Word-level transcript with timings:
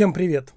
Всем 0.00 0.14
привет! 0.14 0.54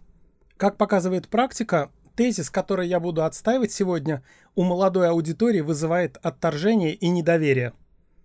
Как 0.55 0.77
показывает 0.77 1.27
практика, 1.27 1.91
тезис, 2.15 2.49
который 2.49 2.87
я 2.87 3.01
буду 3.01 3.25
отстаивать 3.25 3.73
сегодня, 3.73 4.23
у 4.55 4.63
молодой 4.63 5.09
аудитории 5.09 5.59
вызывает 5.59 6.15
отторжение 6.23 6.93
и 6.93 7.09
недоверие. 7.09 7.73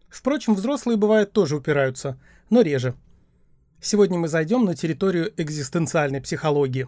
Впрочем, 0.08 0.54
взрослые 0.54 0.96
бывают 0.96 1.32
тоже 1.32 1.56
упираются, 1.56 2.20
но 2.50 2.60
реже. 2.60 2.94
Сегодня 3.80 4.16
мы 4.16 4.28
зайдем 4.28 4.64
на 4.64 4.76
территорию 4.76 5.32
экзистенциальной 5.36 6.20
психологии. 6.20 6.86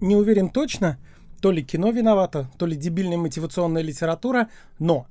Не 0.00 0.16
уверен 0.16 0.48
точно, 0.48 0.98
то 1.40 1.52
ли 1.52 1.62
кино 1.62 1.92
виновато, 1.92 2.50
то 2.58 2.66
ли 2.66 2.74
дебильная 2.74 3.16
мотивационная 3.16 3.82
литература, 3.82 4.50
но 4.80 5.06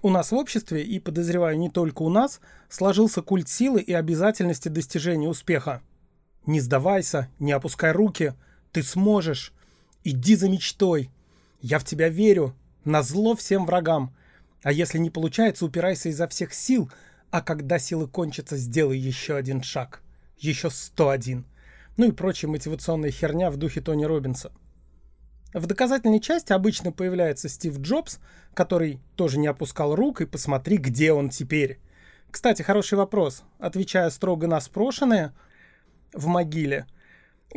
у 0.00 0.08
нас 0.08 0.32
в 0.32 0.36
обществе, 0.36 0.82
и 0.82 0.98
подозреваю 0.98 1.58
не 1.58 1.68
только 1.68 2.00
у 2.00 2.08
нас, 2.08 2.40
сложился 2.70 3.20
культ 3.20 3.50
силы 3.50 3.82
и 3.82 3.92
обязательности 3.92 4.70
достижения 4.70 5.28
успеха. 5.28 5.82
Не 6.48 6.60
сдавайся, 6.60 7.28
не 7.38 7.52
опускай 7.52 7.92
руки, 7.92 8.32
ты 8.72 8.82
сможешь. 8.82 9.52
Иди 10.02 10.34
за 10.34 10.48
мечтой. 10.48 11.10
Я 11.60 11.78
в 11.78 11.84
тебя 11.84 12.08
верю. 12.08 12.56
На 12.86 13.02
зло 13.02 13.36
всем 13.36 13.66
врагам. 13.66 14.16
А 14.62 14.72
если 14.72 14.96
не 14.96 15.10
получается, 15.10 15.66
упирайся 15.66 16.08
изо 16.08 16.26
всех 16.26 16.54
сил, 16.54 16.90
а 17.30 17.42
когда 17.42 17.78
силы 17.78 18.08
кончатся, 18.08 18.56
сделай 18.56 18.96
еще 18.96 19.36
один 19.36 19.62
шаг. 19.62 20.00
Еще 20.38 20.70
101. 20.70 21.44
Ну 21.98 22.08
и 22.08 22.12
прочая 22.12 22.50
мотивационная 22.50 23.10
херня 23.10 23.50
в 23.50 23.58
духе 23.58 23.82
Тони 23.82 24.06
Робинса. 24.06 24.50
В 25.52 25.66
доказательной 25.66 26.18
части 26.18 26.54
обычно 26.54 26.92
появляется 26.92 27.50
Стив 27.50 27.78
Джобс, 27.78 28.20
который 28.54 29.00
тоже 29.16 29.38
не 29.38 29.48
опускал 29.48 29.94
рук, 29.94 30.22
и 30.22 30.26
посмотри, 30.26 30.78
где 30.78 31.12
он 31.12 31.28
теперь. 31.28 31.78
Кстати, 32.30 32.62
хороший 32.62 32.96
вопрос. 32.96 33.42
Отвечая 33.58 34.08
строго 34.08 34.46
на 34.46 34.62
спрошенное, 34.62 35.34
в 36.12 36.26
могиле. 36.26 36.86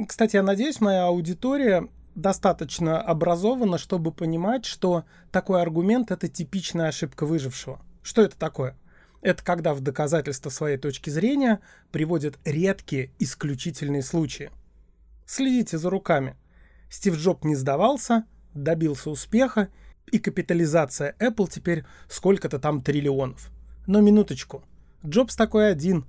Кстати, 0.07 0.37
я 0.37 0.43
надеюсь, 0.43 0.81
моя 0.81 1.05
аудитория 1.05 1.87
достаточно 2.15 3.01
образована, 3.01 3.77
чтобы 3.77 4.11
понимать, 4.11 4.65
что 4.65 5.05
такой 5.31 5.61
аргумент— 5.61 6.11
это 6.11 6.27
типичная 6.27 6.87
ошибка 6.87 7.25
выжившего. 7.25 7.81
Что 8.01 8.21
это 8.21 8.37
такое? 8.37 8.77
Это 9.21 9.43
когда 9.43 9.73
в 9.73 9.81
доказательство 9.81 10.49
своей 10.49 10.77
точки 10.77 11.09
зрения 11.09 11.59
приводят 11.91 12.39
редкие, 12.43 13.11
исключительные 13.19 14.01
случаи. 14.01 14.51
Следите 15.25 15.77
за 15.77 15.89
руками. 15.89 16.35
Стив 16.89 17.15
Джоб 17.15 17.45
не 17.45 17.55
сдавался, 17.55 18.25
добился 18.53 19.09
успеха, 19.09 19.69
и 20.11 20.19
капитализация 20.19 21.15
Apple 21.19 21.49
теперь 21.49 21.85
сколько-то 22.09 22.59
там 22.59 22.81
триллионов. 22.81 23.51
Но 23.87 24.01
минуточку. 24.01 24.63
Джобс 25.05 25.35
такой 25.35 25.71
один, 25.71 26.05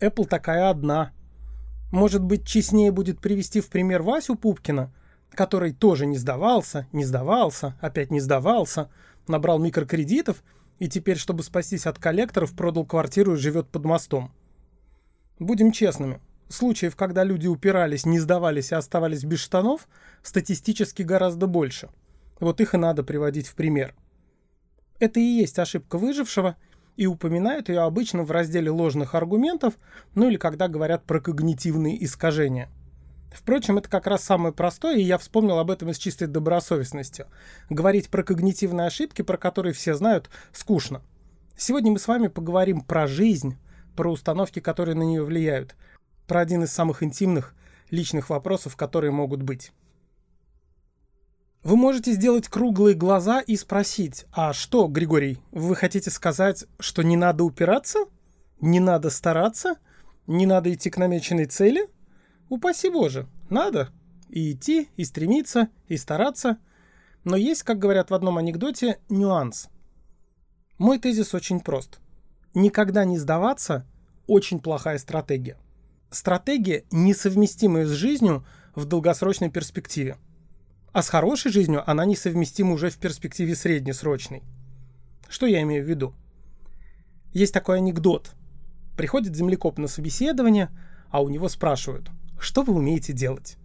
Apple 0.00 0.26
такая 0.26 0.68
одна. 0.68 1.12
Может 1.92 2.22
быть, 2.22 2.46
честнее 2.46 2.90
будет 2.90 3.20
привести 3.20 3.60
в 3.60 3.68
пример 3.68 4.02
Васю 4.02 4.34
Пупкина, 4.34 4.92
который 5.30 5.72
тоже 5.72 6.06
не 6.06 6.16
сдавался, 6.16 6.86
не 6.92 7.04
сдавался, 7.04 7.76
опять 7.80 8.10
не 8.10 8.20
сдавался, 8.20 8.90
набрал 9.28 9.58
микрокредитов 9.58 10.42
и 10.78 10.88
теперь, 10.88 11.16
чтобы 11.16 11.42
спастись 11.42 11.86
от 11.86 11.98
коллекторов, 11.98 12.54
продал 12.54 12.84
квартиру 12.84 13.34
и 13.34 13.38
живет 13.38 13.68
под 13.68 13.84
мостом. 13.84 14.32
Будем 15.38 15.72
честными, 15.72 16.20
Случаев, 16.48 16.94
когда 16.94 17.24
люди 17.24 17.48
упирались, 17.48 18.06
не 18.06 18.20
сдавались 18.20 18.70
и 18.70 18.76
оставались 18.76 19.24
без 19.24 19.40
штанов, 19.40 19.88
статистически 20.22 21.02
гораздо 21.02 21.46
больше. 21.46 21.88
Вот 22.38 22.60
их 22.60 22.74
и 22.74 22.78
надо 22.78 23.02
приводить 23.02 23.48
в 23.48 23.54
пример. 23.54 23.94
Это 25.00 25.18
и 25.18 25.24
есть 25.24 25.58
ошибка 25.58 25.98
выжившего, 25.98 26.56
и 26.96 27.06
упоминают 27.06 27.68
ее 27.68 27.80
обычно 27.80 28.22
в 28.22 28.30
разделе 28.30 28.70
ложных 28.70 29.14
аргументов, 29.14 29.74
ну 30.14 30.28
или 30.28 30.36
когда 30.36 30.68
говорят 30.68 31.04
про 31.04 31.20
когнитивные 31.20 32.02
искажения. 32.04 32.68
Впрочем, 33.32 33.78
это 33.78 33.88
как 33.88 34.06
раз 34.06 34.24
самое 34.24 34.54
простое, 34.54 34.96
и 34.96 35.02
я 35.02 35.18
вспомнил 35.18 35.58
об 35.58 35.70
этом 35.70 35.90
из 35.90 35.98
чистой 35.98 36.26
добросовестности. 36.26 37.26
Говорить 37.68 38.08
про 38.08 38.22
когнитивные 38.22 38.86
ошибки, 38.86 39.22
про 39.22 39.36
которые 39.36 39.74
все 39.74 39.94
знают, 39.94 40.30
скучно. 40.52 41.02
Сегодня 41.56 41.92
мы 41.92 41.98
с 41.98 42.08
вами 42.08 42.28
поговорим 42.28 42.80
про 42.80 43.06
жизнь, 43.06 43.56
про 43.94 44.10
установки, 44.10 44.60
которые 44.60 44.94
на 44.94 45.02
нее 45.02 45.22
влияют– 45.22 45.74
про 46.26 46.40
один 46.40 46.64
из 46.64 46.72
самых 46.72 47.02
интимных, 47.02 47.54
личных 47.90 48.30
вопросов, 48.30 48.76
которые 48.76 49.10
могут 49.10 49.42
быть. 49.42 49.72
Вы 51.66 51.74
можете 51.74 52.12
сделать 52.12 52.46
круглые 52.46 52.94
глаза 52.94 53.40
и 53.40 53.56
спросить, 53.56 54.24
а 54.30 54.52
что, 54.52 54.86
Григорий, 54.86 55.40
вы 55.50 55.74
хотите 55.74 56.12
сказать, 56.12 56.64
что 56.78 57.02
не 57.02 57.16
надо 57.16 57.42
упираться? 57.42 58.04
Не 58.60 58.78
надо 58.78 59.10
стараться? 59.10 59.74
Не 60.28 60.46
надо 60.46 60.72
идти 60.72 60.90
к 60.90 60.96
намеченной 60.96 61.46
цели? 61.46 61.88
Упаси 62.50 62.88
Боже, 62.88 63.26
надо. 63.50 63.88
И 64.28 64.52
идти, 64.52 64.90
и 64.94 65.02
стремиться, 65.02 65.66
и 65.88 65.96
стараться. 65.96 66.58
Но 67.24 67.34
есть, 67.34 67.64
как 67.64 67.80
говорят 67.80 68.10
в 68.10 68.14
одном 68.14 68.38
анекдоте, 68.38 69.00
нюанс. 69.08 69.66
Мой 70.78 71.00
тезис 71.00 71.34
очень 71.34 71.58
прост. 71.58 71.98
Никогда 72.54 73.04
не 73.04 73.18
сдаваться– 73.18 73.84
очень 74.28 74.60
плохая 74.60 74.98
стратегия 74.98 75.58
стратегия, 76.10 76.84
несовместимая 76.90 77.86
с 77.86 77.90
жизнью 77.90 78.44
в 78.74 78.84
долгосрочной 78.84 79.50
перспективе. 79.50 80.16
А 80.96 81.02
с 81.02 81.10
хорошей 81.10 81.52
жизнью 81.52 81.82
она 81.86 82.06
несовместима 82.06 82.72
уже 82.72 82.88
в 82.88 82.96
перспективе 82.96 83.54
среднесрочной. 83.54 84.42
Что 85.28 85.44
я 85.44 85.60
имею 85.60 85.84
в 85.84 85.86
виду? 85.90 86.14
Есть 87.34 87.52
такой 87.52 87.76
анекдот. 87.76 88.30
Приходит 88.96 89.36
землекоп 89.36 89.76
на 89.76 89.88
собеседование, 89.88 90.70
а 91.10 91.20
у 91.20 91.28
него 91.28 91.50
спрашивают, 91.50 92.08
что 92.40 92.62
вы 92.62 92.72
умеете 92.72 93.12
делать? 93.12 93.58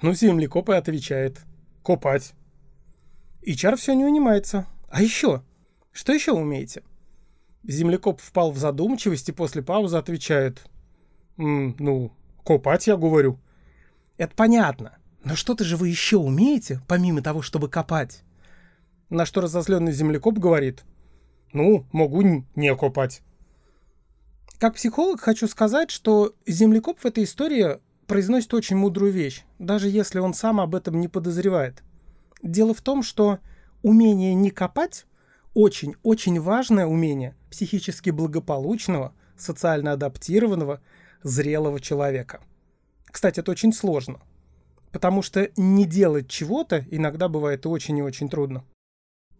Ну, 0.00 0.14
землекоп 0.14 0.68
и 0.68 0.74
отвечает, 0.74 1.40
копать. 1.82 2.34
HR 3.44 3.74
все 3.74 3.94
не 3.94 4.04
унимается. 4.04 4.64
А 4.90 5.02
еще? 5.02 5.42
Что 5.90 6.12
еще 6.12 6.30
умеете? 6.30 6.84
Землекоп 7.64 8.20
впал 8.20 8.52
в 8.52 8.58
задумчивость 8.58 9.28
и 9.28 9.32
после 9.32 9.60
паузы 9.64 9.96
отвечает, 9.96 10.62
ну, 11.36 12.12
копать, 12.44 12.86
я 12.86 12.96
говорю. 12.96 13.40
Это 14.18 14.36
понятно. 14.36 14.99
Но 15.24 15.36
что-то 15.36 15.64
же 15.64 15.76
вы 15.76 15.88
еще 15.88 16.16
умеете, 16.16 16.80
помимо 16.88 17.22
того, 17.22 17.42
чтобы 17.42 17.68
копать? 17.68 18.22
На 19.08 19.26
что 19.26 19.40
разозленный 19.40 19.92
землекоп 19.92 20.38
говорит, 20.38 20.84
ну, 21.52 21.86
могу 21.92 22.22
не 22.54 22.74
копать. 22.76 23.22
Как 24.58 24.74
психолог 24.74 25.20
хочу 25.20 25.48
сказать, 25.48 25.90
что 25.90 26.34
землекоп 26.46 26.98
в 26.98 27.06
этой 27.06 27.24
истории 27.24 27.78
произносит 28.06 28.52
очень 28.54 28.76
мудрую 28.76 29.12
вещь, 29.12 29.44
даже 29.58 29.88
если 29.88 30.18
он 30.18 30.34
сам 30.34 30.60
об 30.60 30.74
этом 30.74 31.00
не 31.00 31.08
подозревает. 31.08 31.82
Дело 32.42 32.74
в 32.74 32.82
том, 32.82 33.02
что 33.02 33.38
умение 33.82 34.34
не 34.34 34.50
копать 34.50 35.06
очень-очень 35.54 36.40
важное 36.40 36.86
умение 36.86 37.36
психически 37.50 38.10
благополучного, 38.10 39.14
социально 39.36 39.92
адаптированного– 39.92 40.80
зрелого 41.22 41.80
человека. 41.80 42.40
Кстати, 43.06 43.40
это 43.40 43.50
очень 43.50 43.72
сложно, 43.72 44.20
потому 44.92 45.22
что 45.22 45.50
не 45.56 45.84
делать 45.84 46.28
чего-то 46.28 46.84
иногда 46.90 47.28
бывает 47.28 47.66
очень 47.66 47.98
и 47.98 48.02
очень 48.02 48.28
трудно. 48.28 48.64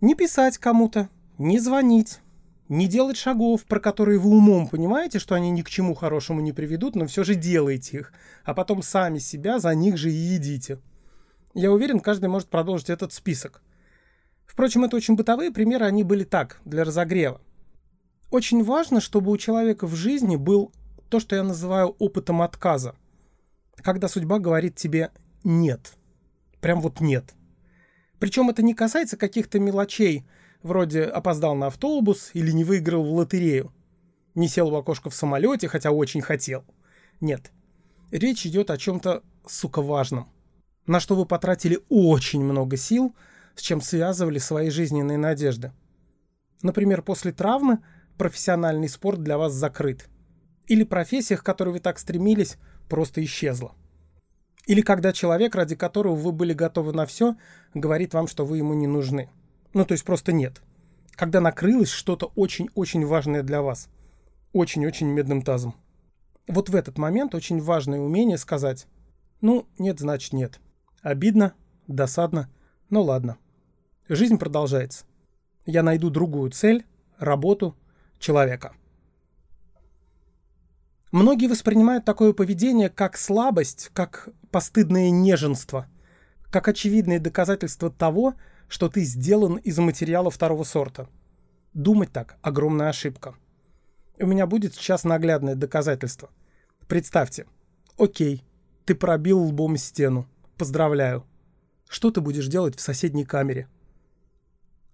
Не 0.00 0.14
писать 0.14 0.58
кому-то, 0.58 1.08
не 1.38 1.58
звонить, 1.58 2.20
не 2.68 2.86
делать 2.86 3.16
шагов, 3.16 3.64
про 3.64 3.80
которые 3.80 4.18
вы 4.18 4.30
умом 4.30 4.68
понимаете, 4.68 5.18
что 5.18 5.34
они 5.34 5.50
ни 5.50 5.62
к 5.62 5.68
чему 5.68 5.94
хорошему 5.94 6.40
не 6.40 6.52
приведут, 6.52 6.94
но 6.94 7.06
все 7.06 7.24
же 7.24 7.34
делаете 7.34 7.98
их, 7.98 8.12
а 8.44 8.54
потом 8.54 8.82
сами 8.82 9.18
себя 9.18 9.58
за 9.58 9.74
них 9.74 9.96
же 9.96 10.10
и 10.10 10.14
едите. 10.14 10.78
Я 11.52 11.72
уверен, 11.72 11.98
каждый 11.98 12.28
может 12.28 12.48
продолжить 12.48 12.90
этот 12.90 13.12
список. 13.12 13.62
Впрочем, 14.46 14.84
это 14.84 14.96
очень 14.96 15.16
бытовые 15.16 15.50
примеры, 15.50 15.84
они 15.84 16.04
были 16.04 16.24
так, 16.24 16.60
для 16.64 16.84
разогрева. 16.84 17.40
Очень 18.30 18.62
важно, 18.62 19.00
чтобы 19.00 19.32
у 19.32 19.36
человека 19.36 19.86
в 19.88 19.94
жизни 19.96 20.36
был 20.36 20.72
то, 21.08 21.18
что 21.18 21.34
я 21.34 21.42
называю 21.42 21.96
опытом 21.98 22.40
отказа. 22.40 22.94
Когда 23.76 24.06
судьба 24.06 24.38
говорит 24.38 24.76
тебе 24.76 25.10
«нет». 25.44 25.94
Прям 26.60 26.80
вот 26.80 27.00
«нет». 27.00 27.34
Причем 28.18 28.50
это 28.50 28.62
не 28.62 28.74
касается 28.74 29.16
каких-то 29.16 29.58
мелочей, 29.58 30.26
вроде 30.62 31.04
опоздал 31.04 31.54
на 31.54 31.68
автобус 31.68 32.30
или 32.34 32.50
не 32.50 32.64
выиграл 32.64 33.02
в 33.02 33.12
лотерею. 33.12 33.72
Не 34.34 34.46
сел 34.46 34.70
в 34.70 34.74
окошко 34.74 35.08
в 35.08 35.14
самолете, 35.14 35.68
хотя 35.68 35.90
очень 35.90 36.20
хотел. 36.20 36.64
Нет. 37.20 37.50
Речь 38.10 38.44
идет 38.46 38.70
о 38.70 38.76
чем-то, 38.76 39.22
сука, 39.46 39.80
важном. 39.80 40.28
На 40.86 41.00
что 41.00 41.14
вы 41.16 41.24
потратили 41.24 41.80
очень 41.88 42.42
много 42.44 42.76
сил, 42.76 43.14
с 43.54 43.62
чем 43.62 43.80
связывали 43.80 44.38
свои 44.38 44.70
жизненные 44.70 45.18
надежды. 45.18 45.72
Например, 46.62 47.00
после 47.00 47.32
травмы 47.32 47.78
профессиональный 48.18 48.88
спорт 48.88 49.22
для 49.22 49.38
вас 49.38 49.54
закрыт– 49.54 50.08
или 50.70 50.84
профессия, 50.84 51.36
к 51.36 51.42
которой 51.42 51.70
вы 51.70 51.80
так 51.80 51.98
стремились, 51.98 52.56
просто 52.88 53.24
исчезла. 53.24 53.74
Или 54.70 54.82
когда 54.82 55.12
человек, 55.12 55.56
ради 55.56 55.74
которого 55.74 56.14
вы 56.14 56.30
были 56.30 56.52
готовы 56.52 56.92
на 56.92 57.04
все, 57.04 57.34
говорит 57.74 58.14
вам, 58.14 58.28
что 58.28 58.46
вы 58.46 58.58
ему 58.58 58.72
не 58.72 58.86
нужны. 58.86 59.28
Ну, 59.74 59.84
то 59.84 59.94
есть 59.94 60.04
просто 60.04 60.30
нет. 60.30 60.62
Когда 61.16 61.40
накрылось 61.40 61.90
что-то 61.90 62.30
очень-очень 62.36 63.04
важное 63.04 63.42
для 63.42 63.62
вас. 63.62 63.88
Очень-очень 64.52 65.08
медным 65.08 65.42
тазом. 65.42 65.74
Вот 66.46 66.68
в 66.68 66.76
этот 66.76 66.98
момент 66.98 67.34
очень 67.34 67.60
важное 67.60 67.98
умение 67.98 68.38
сказать 68.38 68.86
Ну, 69.40 69.66
нет, 69.76 69.98
значит 69.98 70.32
нет. 70.32 70.60
Обидно, 71.02 71.52
досадно, 71.88 72.48
но 72.90 73.02
ладно. 73.02 73.38
Жизнь 74.08 74.38
продолжается. 74.38 75.04
Я 75.66 75.82
найду 75.82 76.10
другую 76.10 76.52
цель, 76.52 76.86
работу, 77.18 77.74
человека. 78.20 78.72
Многие 81.12 81.48
воспринимают 81.48 82.04
такое 82.04 82.32
поведение 82.32 82.88
как 82.88 83.16
слабость, 83.16 83.90
как 83.92 84.28
постыдное 84.52 85.10
неженство, 85.10 85.86
как 86.50 86.68
очевидное 86.68 87.18
доказательство 87.18 87.90
того, 87.90 88.34
что 88.68 88.88
ты 88.88 89.02
сделан 89.02 89.56
из 89.56 89.76
материала 89.78 90.30
второго 90.30 90.62
сорта. 90.62 91.08
Думать 91.74 92.12
так– 92.12 92.36
огромная 92.42 92.90
ошибка. 92.90 93.34
У 94.20 94.26
меня 94.26 94.46
будет 94.46 94.74
сейчас 94.74 95.02
наглядное 95.02 95.56
доказательство. 95.56 96.30
Представьте. 96.86 97.46
Окей, 97.98 98.44
ты 98.84 98.94
пробил 98.94 99.40
лбом 99.42 99.76
стену. 99.78 100.28
Поздравляю. 100.56 101.26
Что 101.88 102.12
ты 102.12 102.20
будешь 102.20 102.46
делать 102.46 102.76
в 102.76 102.80
соседней 102.80 103.24
камере? 103.24 103.66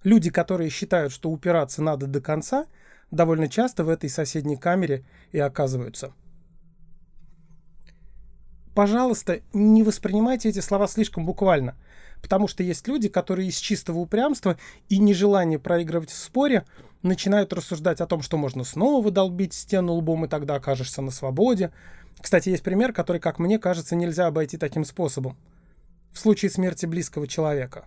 Люди, 0.03 0.31
которые 0.31 0.71
считают, 0.71 1.13
что 1.13 1.31
упираться 1.31 1.83
надо 1.83 2.07
до 2.07 2.23
конца– 2.23 2.65
довольно 3.11 3.49
часто 3.49 3.85
в 3.85 3.89
этой 3.89 4.11
соседней 4.11 4.57
камере 4.57 5.05
и 5.33 5.39
оказываются. 5.39 6.13
Пожалуйста, 8.75 9.41
не 9.55 9.83
воспринимайте 9.83 10.51
эти 10.51 10.61
слова 10.61 10.87
слишком 10.87 11.25
буквально, 11.25 11.77
потому 12.21 12.47
что 12.47 12.63
есть 12.63 12.87
люди, 12.87 13.09
которые 13.09 13.49
из 13.49 13.57
чистого 13.57 14.01
упрямства 14.01 14.59
и 14.91 14.99
нежелания 14.99 15.59
проигрывать 15.59 16.11
в 16.11 16.19
споре 16.19 16.67
начинают 17.03 17.55
рассуждать 17.55 18.03
о 18.03 18.07
том, 18.07 18.21
что 18.21 18.37
можно 18.37 18.65
снова 18.65 19.11
долбить 19.11 19.55
стену 19.55 19.95
лбом, 19.95 20.27
и 20.27 20.29
тогда 20.29 20.57
окажешься 20.57 21.01
на 21.01 21.11
свободе. 21.11 21.73
Кстати, 22.21 22.51
есть 22.51 22.63
пример, 22.63 22.93
который, 22.93 23.19
как 23.19 23.39
мне 23.39 23.59
кажется, 23.59 23.97
нельзя 23.97 24.27
обойти 24.27 24.59
таким 24.59 24.85
способом. 24.85 25.39
В 26.13 26.19
случае 26.19 26.51
смерти 26.51 26.85
близкого 26.85 27.27
человека. 27.27 27.87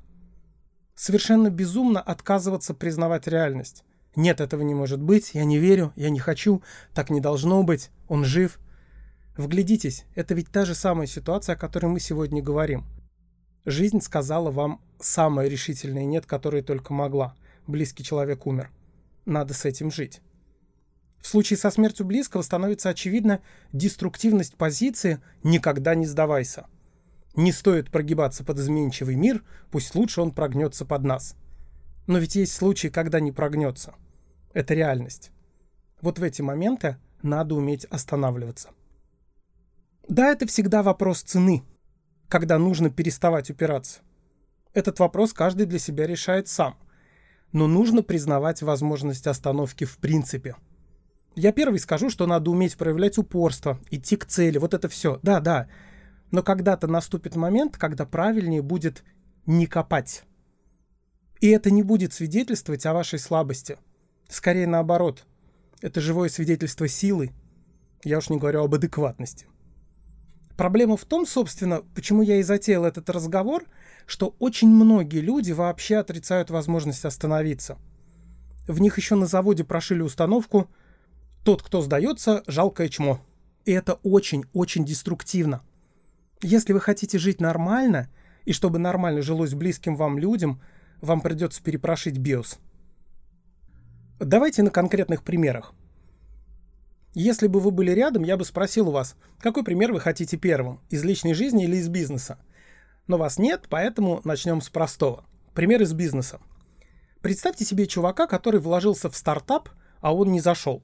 Совершенно 0.95 1.51
безумно 1.51 2.01
отказываться 2.01 2.73
признавать 2.73 3.27
реальность. 3.27 3.83
Нет, 4.15 4.41
этого 4.41 4.61
не 4.61 4.73
может 4.73 5.01
быть, 5.01 5.31
я 5.33 5.43
не 5.43 5.57
верю, 5.57 5.93
я 5.95 6.09
не 6.09 6.19
хочу, 6.19 6.63
так 6.93 7.09
не 7.09 7.21
должно 7.21 7.63
быть, 7.63 7.91
он 8.07 8.25
жив. 8.25 8.59
Вглядитесь, 9.37 10.05
это 10.15 10.33
ведь 10.33 10.49
та 10.49 10.65
же 10.65 10.75
самая 10.75 11.07
ситуация, 11.07 11.55
о 11.55 11.57
которой 11.57 11.87
мы 11.87 11.99
сегодня 11.99 12.41
говорим. 12.41 12.85
Жизнь 13.65 14.01
сказала 14.01 14.51
вам 14.51 14.81
самое 14.99 15.49
решительное 15.49 16.05
«нет», 16.05 16.25
которое 16.25 16.63
только 16.63 16.93
могла. 16.93 17.35
Близкий 17.67 18.03
человек 18.03 18.47
умер. 18.47 18.71
Надо 19.25 19.53
с 19.53 19.65
этим 19.65 19.91
жить. 19.91 20.21
В 21.19 21.27
случае 21.27 21.57
со 21.57 21.69
смертью 21.69 22.05
близкого 22.05 22.41
становится 22.41 22.89
очевидна 22.89 23.41
деструктивность 23.73 24.55
позиции 24.55 25.21
«никогда 25.43 25.93
не 25.93 26.05
сдавайся». 26.05 26.65
Не 27.35 27.51
стоит 27.51 27.91
прогибаться 27.91 28.43
под 28.43 28.57
изменчивый 28.59 29.15
мир, 29.15 29.43
пусть 29.71 29.93
лучше 29.95 30.21
он 30.21 30.31
прогнется 30.31 30.85
под 30.85 31.03
нас. 31.03 31.35
Но 32.09 32.17
ведь 32.17 32.35
есть 32.35 32.53
случаи, 32.53 32.87
когда 32.87 33.19
не 33.19 33.31
прогнется. 33.31 33.93
Это 34.51 34.73
реальность. 34.73 35.29
Вот 36.01 36.17
в 36.17 36.23
эти 36.23 36.41
моменты 36.41 36.97
надо 37.21 37.53
уметь 37.53 37.85
останавливаться. 37.85 38.71
Да, 40.07 40.31
это 40.31 40.47
всегда 40.47 40.81
вопрос 40.81 41.21
цены, 41.21 41.61
когда 42.27 42.57
нужно 42.57 42.89
переставать 42.89 43.51
упираться. 43.51 43.99
Этот 44.73 44.97
вопрос 44.97 45.33
каждый 45.33 45.67
для 45.67 45.77
себя 45.77 46.07
решает 46.07 46.47
сам. 46.47 46.79
Но 47.51 47.67
нужно 47.67 48.01
признавать 48.01 48.63
возможность 48.63 49.27
остановки 49.27 49.83
в 49.83 49.99
принципе. 49.99 50.55
Я 51.35 51.51
первый 51.51 51.77
скажу, 51.77 52.09
что 52.09 52.25
надо 52.25 52.49
уметь 52.49 52.75
проявлять 52.75 53.19
упорство, 53.19 53.79
идти 53.91 54.17
к 54.17 54.25
цели, 54.25 54.57
вот 54.57 54.73
это 54.73 54.89
все. 54.89 55.19
Да, 55.21 55.39
да. 55.39 55.67
Но 56.31 56.41
когда-то 56.41 56.87
наступит 56.87 57.35
момент, 57.35 57.77
когда 57.77 58.07
правильнее 58.07 58.63
будет 58.63 59.03
не 59.45 59.67
копать. 59.67 60.23
И 61.41 61.47
это 61.49 61.71
не 61.71 61.83
будет 61.83 62.13
свидетельствовать 62.13 62.85
о 62.85 62.93
вашей 62.93 63.19
слабости. 63.19 63.77
Скорее 64.27 64.67
наоборот. 64.67 65.25
Это 65.81 66.01
живое 66.01 66.27
свидетельство 66.27 66.87
силы. 66.87 67.31
Я 68.03 68.17
уж 68.17 68.29
не 68.29 68.37
говорю 68.37 68.63
об 68.63 68.75
адекватности. 68.75 69.45
Проблема 70.57 70.97
в 70.97 71.05
том, 71.05 71.25
собственно, 71.25 71.81
почему 71.95 72.21
я 72.21 72.37
и 72.37 72.43
затеял 72.43 72.83
этот 72.83 73.09
разговор, 73.09 73.63
что 74.05 74.35
очень 74.39 74.67
многие 74.67 75.21
люди 75.21 75.53
вообще 75.53 75.97
отрицают 75.97 76.49
возможность 76.49 77.05
остановиться. 77.05 77.77
В 78.67 78.81
них 78.81 78.97
еще 78.97 79.15
на 79.15 79.25
заводе 79.25 79.63
прошили 79.63 80.01
установку 80.01 80.69
«Тот, 81.45 81.63
кто 81.63 81.81
сдается, 81.81 82.43
жалкое 82.45 82.89
чмо». 82.89 83.21
И 83.63 83.71
это 83.71 83.93
очень-очень 84.03 84.83
деструктивно. 84.83 85.61
Если 86.41 86.73
вы 86.73 86.81
хотите 86.81 87.17
жить 87.17 87.39
нормально, 87.39 88.09
и 88.43 88.51
чтобы 88.51 88.79
нормально 88.79 89.21
жилось 89.21 89.53
близким 89.53 89.95
вам 89.95 90.19
людям– 90.19 90.61
вам 91.01 91.21
придется 91.21 91.61
перепрошить 91.61 92.17
BIOS. 92.17 92.57
Давайте 94.19 94.63
на 94.63 94.69
конкретных 94.69 95.23
примерах. 95.23 95.73
Если 97.13 97.47
бы 97.47 97.59
вы 97.59 97.71
были 97.71 97.91
рядом, 97.91 98.23
я 98.23 98.37
бы 98.37 98.45
спросил 98.45 98.89
у 98.89 98.91
вас, 98.91 99.15
какой 99.39 99.63
пример 99.63 99.91
вы 99.91 99.99
хотите 99.99 100.37
первым, 100.37 100.79
из 100.89 101.03
личной 101.03 101.33
жизни 101.33 101.63
или 101.63 101.77
из 101.77 101.87
бизнеса. 101.87 102.37
Но 103.07 103.17
вас 103.17 103.39
нет, 103.39 103.65
поэтому 103.69 104.21
начнем 104.23 104.61
с 104.61 104.69
простого. 104.69 105.25
Пример 105.55 105.81
из 105.81 105.93
бизнеса. 105.93 106.39
Представьте 107.21 107.65
себе 107.65 107.87
чувака, 107.87 108.27
который 108.27 108.59
вложился 108.59 109.09
в 109.09 109.15
стартап, 109.15 109.69
а 110.01 110.13
он 110.13 110.31
не 110.31 110.39
зашел. 110.39 110.83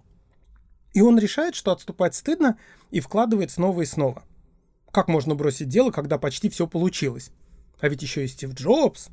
И 0.93 1.01
он 1.01 1.19
решает, 1.19 1.55
что 1.55 1.71
отступать 1.71 2.15
стыдно, 2.15 2.57
и 2.89 2.99
вкладывает 2.99 3.51
снова 3.51 3.81
и 3.81 3.85
снова. 3.85 4.23
Как 4.91 5.07
можно 5.07 5.35
бросить 5.35 5.69
дело, 5.69 5.91
когда 5.91 6.17
почти 6.17 6.49
все 6.49 6.67
получилось? 6.67 7.31
А 7.79 7.89
ведь 7.89 8.01
еще 8.01 8.23
и 8.23 8.27
Стив 8.27 8.53
Джобс, 8.53 9.09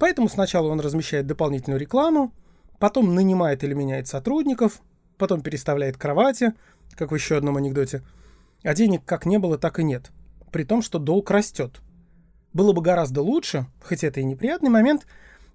Поэтому 0.00 0.30
сначала 0.30 0.68
он 0.68 0.80
размещает 0.80 1.26
дополнительную 1.26 1.78
рекламу, 1.78 2.32
потом 2.78 3.14
нанимает 3.14 3.62
или 3.62 3.74
меняет 3.74 4.08
сотрудников, 4.08 4.80
потом 5.18 5.42
переставляет 5.42 5.98
кровати, 5.98 6.54
как 6.96 7.12
в 7.12 7.14
еще 7.14 7.36
одном 7.36 7.58
анекдоте. 7.58 8.02
А 8.62 8.72
денег 8.72 9.04
как 9.04 9.26
не 9.26 9.38
было, 9.38 9.58
так 9.58 9.78
и 9.78 9.84
нет. 9.84 10.10
При 10.50 10.64
том, 10.64 10.80
что 10.80 10.98
долг 10.98 11.30
растет. 11.30 11.82
Было 12.54 12.72
бы 12.72 12.80
гораздо 12.80 13.20
лучше, 13.20 13.66
хоть 13.84 14.02
это 14.02 14.20
и 14.20 14.24
неприятный 14.24 14.70
момент, 14.70 15.06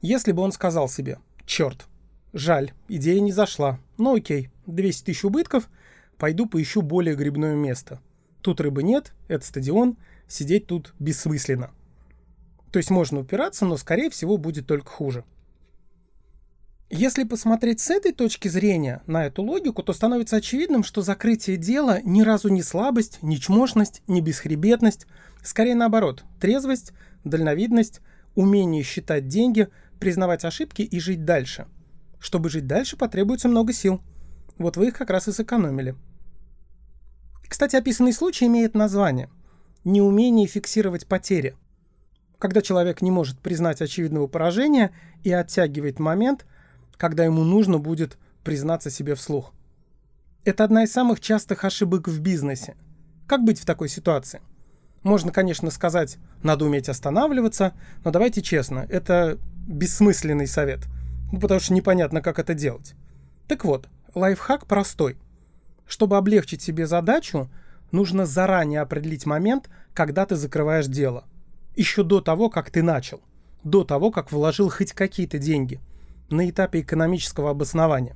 если 0.02 0.32
бы 0.32 0.44
он 0.44 0.52
сказал 0.52 0.88
себе 0.88 1.18
«Черт, 1.48 1.88
жаль, 2.32 2.72
идея 2.88 3.22
не 3.22 3.32
зашла. 3.32 3.80
Ну 3.98 4.16
окей, 4.16 4.52
200 4.68 5.06
тысяч 5.06 5.26
убытков, 5.26 5.70
пойду 6.20 6.46
поищу 6.46 6.84
более 6.84 7.16
грибное 7.16 7.56
место. 7.56 8.00
Тут 8.42 8.62
рыбы 8.62 8.84
нет, 8.84 9.14
это 9.28 9.44
стадион, 9.44 9.98
сидеть 10.28 10.68
тут 10.68 10.94
бессмысленно». 11.00 11.72
То 12.76 12.80
есть 12.80 12.90
можно 12.90 13.22
упираться, 13.22 13.64
но 13.66 13.78
скорее 13.78 14.10
всего 14.10 14.36
будет 14.36 14.68
только 14.68 14.90
хуже. 14.90 15.24
Если 16.90 17.24
посмотреть 17.24 17.80
с 17.80 17.90
этой 17.90 18.12
точки 18.12 18.50
зрения 18.50 19.02
на 19.08 19.26
эту 19.28 19.44
логику, 19.44 19.82
то 19.82 19.94
становится 19.94 20.36
очевидным, 20.36 20.84
что 20.84 21.02
закрытие 21.02 21.56
дела 21.56 22.02
ни 22.04 22.22
разу 22.22 22.50
не 22.50 22.62
слабость, 22.62 23.20
не 23.22 23.40
чмошность, 23.40 24.02
не 24.08 24.20
бесхребетность. 24.20 25.08
Скорее 25.42 25.76
наоборот, 25.76 26.26
трезвость, 26.42 26.92
дальновидность, 27.24 28.02
умение 28.36 28.84
считать 28.84 29.30
деньги, 29.30 29.70
признавать 30.02 30.44
ошибки 30.44 30.82
и 30.82 31.00
жить 31.00 31.24
дальше. 31.24 31.68
Чтобы 32.20 32.50
жить 32.50 32.68
дальше, 32.68 32.98
потребуется 32.98 33.48
много 33.48 33.72
сил. 33.72 34.02
Вот 34.58 34.76
вы 34.76 34.90
их 34.90 34.98
как 34.98 35.12
раз 35.12 35.30
и 35.30 35.32
сэкономили. 35.32 35.96
Кстати, 37.48 37.78
описанный 37.78 38.12
случай 38.12 38.48
имеет 38.48 38.76
название 38.76 39.30
«Неумение 39.86 40.46
фиксировать 40.46 41.08
потери» 41.08 41.56
когда 42.46 42.62
человек 42.62 43.02
не 43.02 43.10
может 43.10 43.40
признать 43.40 43.82
очевидного 43.82 44.28
поражения 44.28 44.92
и 45.24 45.32
оттягивает 45.32 45.98
момент, 45.98 46.46
когда 46.96 47.26
ему 47.26 47.44
нужно 47.44 47.80
будет 47.80 48.20
признаться 48.44 48.92
себе 48.92 49.16
вслух. 49.16 49.52
Это 50.44 50.64
одна 50.64 50.84
из 50.84 50.92
самых 50.92 51.22
частых 51.22 51.64
ошибок 51.66 52.08
в 52.08 52.20
бизнесе. 52.20 52.76
Как 53.26 53.44
быть 53.44 53.60
в 53.60 53.66
такой 53.66 53.90
ситуации? 53.90 54.42
Можно, 55.02 55.32
конечно, 55.32 55.72
сказать, 55.72 56.20
надо 56.44 56.66
уметь 56.66 56.88
останавливаться, 56.88 57.74
но 58.04 58.12
давайте 58.12 58.44
честно, 58.44 58.86
это 58.90 59.40
бессмысленный 59.68 60.46
совет, 60.46 60.82
ну, 61.32 61.40
потому 61.40 61.60
что 61.60 61.74
непонятно, 61.74 62.22
как 62.22 62.38
это 62.38 62.54
делать. 62.54 62.94
Так 63.48 63.66
вот, 63.66 63.90
лайфхак 64.14 64.68
простой. 64.68 65.18
Чтобы 65.88 66.16
облегчить 66.16 66.62
себе 66.62 66.86
задачу, 66.86 67.50
нужно 67.92 68.28
заранее 68.28 68.82
определить 68.82 69.26
момент, 69.26 69.68
когда 69.96 70.28
ты 70.28 70.36
закрываешь 70.36 70.86
дело– 70.86 71.24
еще 71.76 72.04
до 72.04 72.22
того, 72.22 72.50
как 72.50 72.72
ты 72.72 72.84
начал, 72.84 73.22
до 73.64 73.84
того, 73.84 74.12
как 74.12 74.32
вложил 74.32 74.70
хоть 74.70 74.94
какие-то 74.94 75.38
деньги 75.38 75.80
на 76.30 76.50
этапе 76.50 76.82
экономического 76.82 77.52
обоснования. 77.52 78.16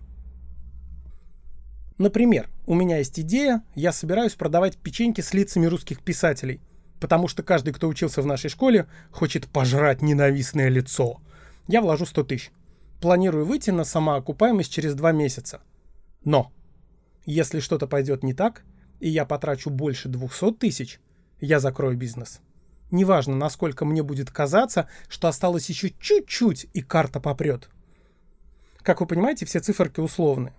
Например, 1.97 2.49
у 2.65 2.75
меня 2.75 2.97
есть 2.97 3.19
идея, 3.19 3.61
я 3.75 3.91
собираюсь 3.91 4.35
продавать 4.35 4.77
печеньки 4.77 5.19
с 5.19 5.33
лицами 5.33 5.65
русских 5.65 6.01
писателей, 6.01 6.61
потому 6.99 7.27
что 7.27 7.43
каждый, 7.43 7.73
кто 7.73 7.89
учился 7.89 8.21
в 8.21 8.25
нашей 8.25 8.49
школе, 8.49 8.87
хочет 9.11 9.47
пожрать 9.47 10.01
ненавистное 10.01 10.69
лицо. 10.69 11.19
Я 11.67 11.81
вложу 11.81 12.05
100 12.05 12.23
тысяч. 12.23 12.51
Планирую 13.01 13.45
выйти 13.45 13.69
на 13.71 13.83
самоокупаемость 13.83 14.71
через 14.71 14.93
два 14.93 15.11
месяца. 15.11 15.61
Но, 16.23 16.51
если 17.25 17.59
что-то 17.59 17.87
пойдет 17.87 18.23
не 18.23 18.33
так, 18.33 18.63
и 18.99 19.09
я 19.09 19.25
потрачу 19.25 19.69
больше 19.69 20.09
200 20.09 20.53
тысяч, 20.53 20.99
я 21.41 21.59
закрою 21.59 21.97
бизнес. 21.97 22.41
Неважно, 22.91 23.35
насколько 23.35 23.85
мне 23.85 24.01
будет 24.01 24.31
казаться, 24.31 24.87
что 25.07 25.27
осталось 25.27 25.69
еще 25.69 25.91
чуть-чуть, 25.99 26.67
и 26.73 26.81
карта 26.81 27.19
попрет. 27.19 27.69
Как 28.81 29.01
вы 29.01 29.07
понимаете, 29.07 29.45
все 29.45 29.59
циферки 29.59 29.99
условны. 29.99 30.53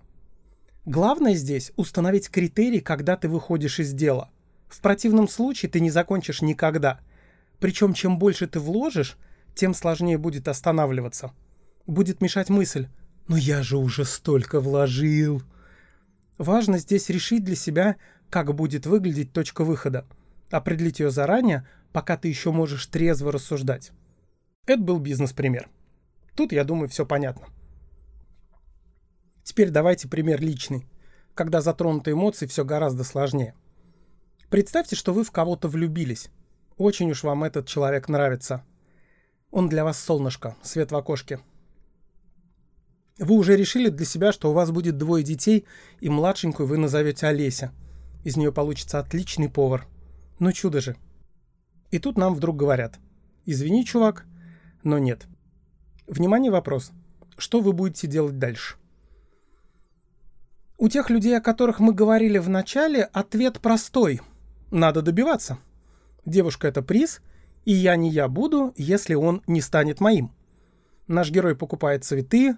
Главное 0.85 1.35
здесь 1.35 1.71
установить 1.75 2.29
критерий, 2.29 2.79
когда 2.79 3.17
ты 3.17 3.27
выходишь 3.27 3.79
из 3.79 3.93
дела. 3.93 4.29
В 4.67 4.79
противном 4.79 5.27
случае 5.27 5.69
ты 5.69 5.79
не 5.79 5.91
закончишь 5.91 6.41
никогда. 6.41 7.01
Причем 7.59 7.93
чем 7.93 8.17
больше 8.17 8.47
ты 8.47 8.59
вложишь, 8.59 9.17
тем 9.53 9.73
сложнее 9.73 10.17
будет 10.17 10.47
останавливаться. 10.47 11.33
Будет 11.85 12.21
мешать 12.21 12.49
мысль 12.49 12.87
«но 13.27 13.37
я 13.37 13.63
же 13.63 13.77
уже 13.77 14.05
столько 14.05 14.59
вложил». 14.59 15.43
Важно 16.37 16.79
здесь 16.79 17.09
решить 17.09 17.43
для 17.43 17.55
себя, 17.55 17.97
как 18.29 18.55
будет 18.55 18.85
выглядеть 18.85 19.33
точка 19.33 19.63
выхода. 19.63 20.07
Определить 20.49 20.99
ее 20.99 21.11
заранее, 21.11 21.67
пока 21.91 22.17
ты 22.17 22.27
еще 22.27 22.51
можешь 22.51 22.85
трезво 22.87 23.31
рассуждать. 23.31 23.91
Это 24.65 24.81
был 24.81 24.99
бизнес-пример. 24.99 25.69
Тут, 26.35 26.51
я 26.51 26.63
думаю, 26.63 26.89
все 26.89 27.05
понятно. 27.05 27.47
Теперь 29.43 29.69
давайте 29.69 30.07
пример 30.07 30.41
личный. 30.41 30.87
Когда 31.33 31.61
затронуты 31.61 32.11
эмоции, 32.11 32.45
все 32.45 32.63
гораздо 32.63 33.03
сложнее. 33.03 33.55
Представьте, 34.49 34.95
что 34.95 35.13
вы 35.13 35.23
в 35.23 35.31
кого-то 35.31 35.67
влюбились. 35.67 36.29
Очень 36.77 37.11
уж 37.11 37.23
вам 37.23 37.43
этот 37.43 37.67
человек 37.67 38.09
нравится. 38.09 38.63
Он 39.49 39.69
для 39.69 39.83
вас 39.83 39.99
солнышко, 39.99 40.55
свет 40.61 40.91
в 40.91 40.95
окошке. 40.95 41.39
Вы 43.17 43.35
уже 43.35 43.55
решили 43.55 43.89
для 43.89 44.05
себя, 44.05 44.31
что 44.31 44.49
у 44.49 44.53
вас 44.53 44.71
будет 44.71 44.97
двое 44.97 45.23
детей, 45.23 45.65
и 45.99 46.09
младшенькую 46.09 46.67
вы 46.67 46.77
назовете 46.77 47.27
Олеся. 47.27 47.71
Из 48.23 48.37
нее 48.37 48.51
получится 48.51 48.99
отличный 48.99 49.49
повар. 49.49 49.87
Ну 50.39 50.51
чудо 50.51 50.81
же. 50.81 50.95
И 51.91 51.99
тут 51.99 52.17
нам 52.17 52.33
вдруг 52.33 52.55
говорят. 52.55 52.99
Извини, 53.45 53.85
чувак, 53.85 54.25
но 54.83 54.97
нет. 54.97 55.27
Внимание, 56.07 56.51
вопрос. 56.51 56.91
Что 57.37 57.59
вы 57.59 57.73
будете 57.73 58.07
делать 58.07 58.39
дальше? 58.39 58.75
У 60.77 60.89
тех 60.89 61.09
людей, 61.09 61.37
о 61.37 61.41
которых 61.41 61.79
мы 61.79 61.93
говорили 61.93 62.39
в 62.39 62.49
начале, 62.49 63.03
ответ 63.03 63.59
простой. 63.59 64.21
Надо 64.71 65.01
добиваться. 65.01 65.59
Девушка— 66.25 66.67
это 66.69 66.81
приз, 66.81 67.21
и 67.65 67.73
я 67.73 67.95
не 67.95 68.09
я 68.09 68.27
буду, 68.27 68.73
если 68.77 69.13
он 69.13 69.43
не 69.45 69.61
станет 69.61 69.99
моим. 69.99 70.31
Наш 71.07 71.29
герой 71.29 71.55
покупает 71.55 72.03
цветы, 72.03 72.55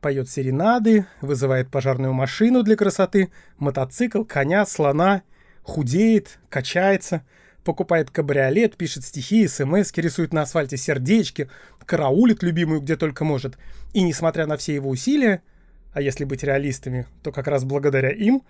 поет 0.00 0.30
серенады, 0.30 1.06
вызывает 1.20 1.70
пожарную 1.70 2.12
машину 2.12 2.62
для 2.62 2.76
красоты, 2.76 3.30
мотоцикл, 3.58 4.22
коня, 4.22 4.64
слона, 4.64 5.22
худеет, 5.62 6.38
качается— 6.48 7.26
покупает 7.66 8.10
кабриолет, 8.10 8.76
пишет 8.76 9.04
стихи, 9.04 9.46
смс, 9.48 9.92
рисует 9.96 10.32
на 10.32 10.42
асфальте 10.42 10.76
сердечки, 10.76 11.50
караулит 11.84 12.42
любимую 12.42 12.80
где 12.80 12.96
только 12.96 13.24
может. 13.24 13.58
И 13.92 14.02
несмотря 14.02 14.46
на 14.46 14.56
все 14.56 14.74
его 14.74 14.88
усилия, 14.88 15.42
а 15.92 16.00
если 16.00 16.24
быть 16.24 16.44
реалистами, 16.44 17.06
то 17.22 17.32
как 17.32 17.48
раз 17.48 17.64
благодаря 17.64 18.10
им, 18.10 18.42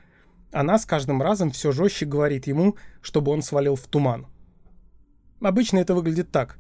она 0.52 0.78
с 0.78 0.84
каждым 0.84 1.22
разом 1.22 1.50
все 1.50 1.72
жестче 1.72 2.06
говорит 2.06 2.46
ему, 2.46 2.76
чтобы 3.00 3.32
он 3.32 3.42
свалил 3.42 3.74
в 3.74 3.86
туман. 3.88 4.26
Обычно 5.40 5.78
это 5.78 5.94
выглядит 5.94 6.30
так. 6.30 6.58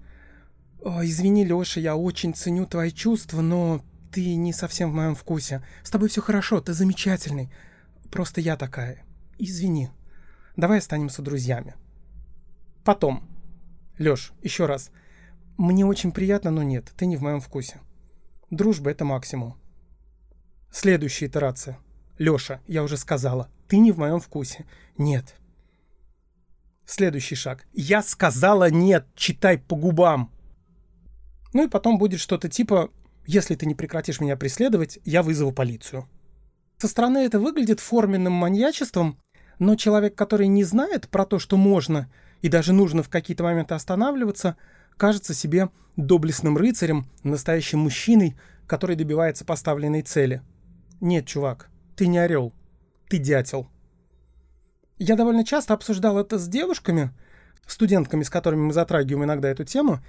«О, 0.82 1.04
извини, 1.04 1.44
Леша, 1.44 1.80
я 1.80 1.96
очень 1.96 2.34
ценю 2.34 2.66
твои 2.66 2.90
чувства, 2.90 3.42
но 3.42 3.84
ты 4.12 4.34
не 4.34 4.52
совсем 4.52 4.90
в 4.90 4.94
моем 4.94 5.14
вкусе. 5.14 5.62
С 5.82 5.90
тобой 5.90 6.08
все 6.08 6.22
хорошо, 6.22 6.60
ты 6.60 6.72
замечательный. 6.72 7.50
Просто 8.10 8.40
я 8.40 8.56
такая. 8.56 9.04
Извини. 9.38 9.88
Давай 10.56 10.78
останемся 10.78 11.22
друзьями». 11.22 11.74
Потом. 12.86 13.20
Лёш, 13.98 14.32
еще 14.42 14.66
раз. 14.66 14.92
Мне 15.58 15.84
очень 15.84 16.12
приятно, 16.12 16.52
но 16.52 16.62
нет, 16.62 16.92
ты 16.96 17.06
не 17.06 17.16
в 17.16 17.20
моем 17.20 17.40
вкусе. 17.40 17.80
Дружба— 18.50 18.90
это 18.92 19.04
максимум. 19.04 19.56
Следующая 20.70 21.26
итерация. 21.26 21.80
Лёша, 22.16 22.60
я 22.68 22.84
уже 22.84 22.96
сказала, 22.96 23.50
ты 23.66 23.78
не 23.78 23.90
в 23.90 23.98
моем 23.98 24.20
вкусе. 24.20 24.66
Нет. 24.98 25.34
Следующий 26.86 27.34
шаг. 27.34 27.66
Я 27.72 28.04
сказала 28.04 28.70
нет, 28.70 29.08
читай 29.16 29.58
по 29.58 29.74
губам. 29.74 30.30
Ну 31.54 31.66
и 31.66 31.68
потом 31.68 31.98
будет 31.98 32.20
что-то 32.20 32.48
типа 32.48 32.92
«Если 33.26 33.56
ты 33.56 33.66
не 33.66 33.74
прекратишь 33.74 34.20
меня 34.20 34.36
преследовать, 34.36 35.00
я 35.04 35.24
вызову 35.24 35.50
полицию». 35.50 36.08
Со 36.78 36.86
стороны 36.86 37.18
это 37.18 37.40
выглядит 37.40 37.80
форменным 37.80 38.34
маньячеством, 38.34 39.18
но 39.58 39.74
человек, 39.74 40.14
который 40.14 40.46
не 40.46 40.62
знает 40.62 41.08
про 41.08 41.26
то, 41.26 41.40
что 41.40 41.56
можно– 41.56 42.08
и 42.42 42.48
даже 42.48 42.72
нужно 42.72 43.02
в 43.02 43.08
какие-то 43.08 43.42
моменты 43.42 43.74
останавливаться, 43.74 44.56
кажется 44.96 45.34
себе 45.34 45.68
доблестным 45.96 46.56
рыцарем, 46.56 47.06
настоящим 47.22 47.80
мужчиной, 47.80 48.36
который 48.66 48.96
добивается 48.96 49.44
поставленной 49.44 50.02
цели. 50.02 50.42
Нет, 51.00 51.26
чувак, 51.26 51.68
ты 51.96 52.06
не 52.06 52.18
орел, 52.18 52.52
ты 53.08 53.18
дятел. 53.18 53.68
Я 54.98 55.16
довольно 55.16 55.44
часто 55.44 55.74
обсуждал 55.74 56.18
это 56.18 56.38
с 56.38 56.48
девушками, 56.48 57.10
студентками, 57.66 58.22
с 58.22 58.30
которыми 58.30 58.62
мы 58.62 58.72
затрагиваем 58.72 59.24
иногда 59.24 59.48
эту 59.48 59.64
тему, 59.64 60.00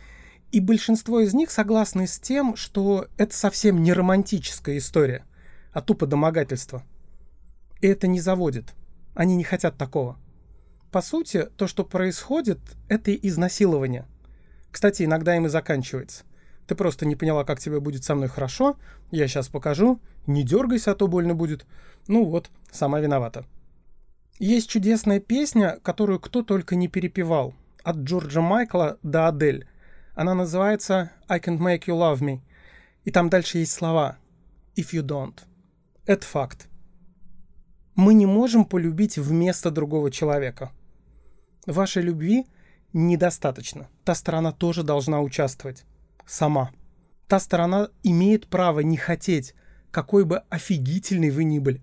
и 0.52 0.60
большинство 0.60 1.20
из 1.20 1.34
них 1.34 1.52
согласны 1.52 2.08
с 2.08 2.20
тем, 2.20 2.56
что 2.56 3.08
это 3.18 3.36
совсем 3.36 3.84
не 3.84 3.92
романтическая 3.92 4.78
история, 4.78 5.26
а 5.74 5.82
тупо 5.82 6.08
домогательство. 6.08 6.84
И 7.82 7.88
это 7.88 8.08
не 8.08 8.22
заводит. 8.22 8.74
Они 9.14 9.36
не 9.36 9.44
хотят 9.44 9.78
такого. 9.78 10.18
По 10.92 11.02
сути, 11.02 11.50
то, 11.58 11.68
что 11.68 11.84
происходит, 11.84 12.60
это 12.88 13.14
изнасилование. 13.14 14.06
Кстати, 14.72 15.04
иногда 15.04 15.36
им 15.36 15.46
и 15.46 15.50
заканчивается. 15.50 16.24
Ты 16.68 16.76
просто 16.76 17.06
не 17.06 17.16
поняла, 17.16 17.44
как 17.44 17.60
тебе 17.60 17.80
будет 17.80 18.04
со 18.04 18.16
мной 18.16 18.28
хорошо. 18.28 18.78
Я 19.12 19.28
сейчас 19.28 19.48
покажу. 19.48 20.02
Не 20.28 20.44
дергайся, 20.44 20.92
а 20.92 20.96
то 20.96 21.08
больно 21.08 21.34
будет. 21.34 21.66
Ну 22.08 22.26
вот, 22.26 22.50
сама 22.72 23.00
виновата. 23.00 23.46
Есть 24.40 24.70
чудесная 24.70 25.20
песня, 25.20 25.80
которую 25.82 26.20
кто 26.20 26.44
только 26.44 26.76
не 26.76 26.88
перепевал. 26.88 27.54
От 27.84 27.98
Джорджа 27.98 28.42
Майкла 28.42 28.98
до 29.02 29.28
Адель. 29.28 29.68
Она 30.14 30.34
называется 30.36 31.12
«I 31.28 31.40
can't 31.40 31.60
make 31.60 31.86
you 31.86 31.96
love 31.96 32.20
me». 32.20 32.42
И 33.04 33.12
там 33.12 33.30
дальше 33.30 33.60
есть 33.60 33.72
слова 33.72 34.18
«if 34.76 34.92
you 34.92 35.02
don't». 35.02 35.40
Это 36.06 36.26
факт. 36.26 36.68
Мы 37.98 38.14
не 38.14 38.28
можем 38.28 38.64
полюбить 38.64 39.18
вместо 39.18 39.72
другого 39.72 40.12
человека. 40.12 40.72
Вашей 41.66 42.04
любви 42.04 42.46
недостаточно. 42.94 43.90
Та 44.04 44.14
сторона 44.14 44.52
тоже 44.52 44.84
должна 44.84 45.20
участвовать. 45.20 45.84
Сама. 46.24 46.70
Та 47.28 47.40
сторона 47.40 47.90
имеет 48.04 48.48
право 48.50 48.82
не 48.82 48.98
хотеть, 48.98 49.56
какой 49.90 50.26
бы 50.26 50.44
офигительный 50.50 51.32
вы 51.32 51.44
ни 51.44 51.58
были. 51.58 51.82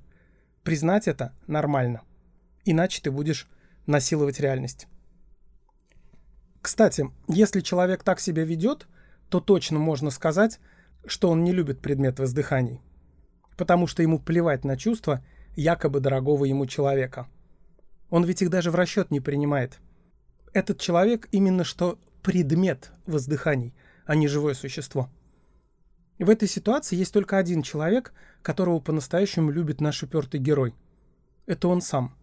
Признать 0.62 1.08
это 1.08 1.32
нормально. 1.48 2.02
Иначе 2.64 3.02
ты 3.02 3.10
будешь 3.10 3.48
насиловать 3.86 4.38
реальность. 4.38 4.86
Кстати, 6.62 7.10
если 7.26 7.60
человек 7.60 8.04
так 8.04 8.20
себя 8.20 8.44
ведет, 8.44 8.86
то 9.30 9.40
точно 9.40 9.80
можно 9.80 10.10
сказать, 10.10 10.60
что 11.08 11.28
он 11.28 11.42
не 11.42 11.50
любит 11.50 11.80
предмет 11.80 12.20
воздыханий. 12.20 12.80
Потому 13.56 13.88
что 13.88 14.00
ему 14.02 14.20
плевать 14.20 14.64
на 14.64 14.76
чувства 14.76 15.24
якобы 15.56 16.00
дорогого 16.00 16.44
ему 16.44 16.66
человека. 16.66 17.28
Он 18.10 18.24
ведь 18.24 18.42
их 18.42 18.50
даже 18.50 18.70
в 18.70 18.74
расчет 18.74 19.10
не 19.10 19.20
принимает. 19.20 19.78
Этот 20.52 20.80
человек 20.80 21.28
именно 21.32 21.64
что 21.64 21.98
предмет 22.22 22.92
воздыханий, 23.06 23.74
а 24.06 24.14
не 24.14 24.28
живое 24.28 24.54
существо. 24.54 25.10
В 26.18 26.30
этой 26.30 26.48
ситуации 26.48 26.96
есть 26.96 27.12
только 27.12 27.38
один 27.38 27.62
человек, 27.62 28.12
которого 28.42 28.78
по-настоящему 28.78 29.50
любит 29.50 29.80
наш 29.80 30.02
упертый 30.02 30.38
герой. 30.38 30.74
Это 31.46 31.68
он 31.68 31.80
сам. 31.80 32.14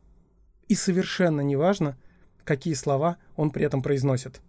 И 0.68 0.76
совершенно 0.76 1.42
неважно, 1.42 1.98
какие 2.44 2.74
слова 2.74 3.18
он 3.36 3.52
при 3.52 3.66
этом 3.66 3.82
произносит. 3.82 4.42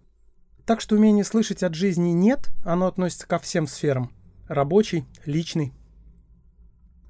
Так 0.64 0.80
что 0.80 0.94
умение 0.94 1.24
слышать 1.24 1.64
от 1.64 1.74
жизни 1.74 2.10
«нет», 2.10 2.52
оно 2.64 2.86
относится 2.86 3.26
ко 3.26 3.38
всем 3.40 3.66
сферам. 3.66 4.12
Рабочий, 4.48 5.06
личный, 5.26 5.72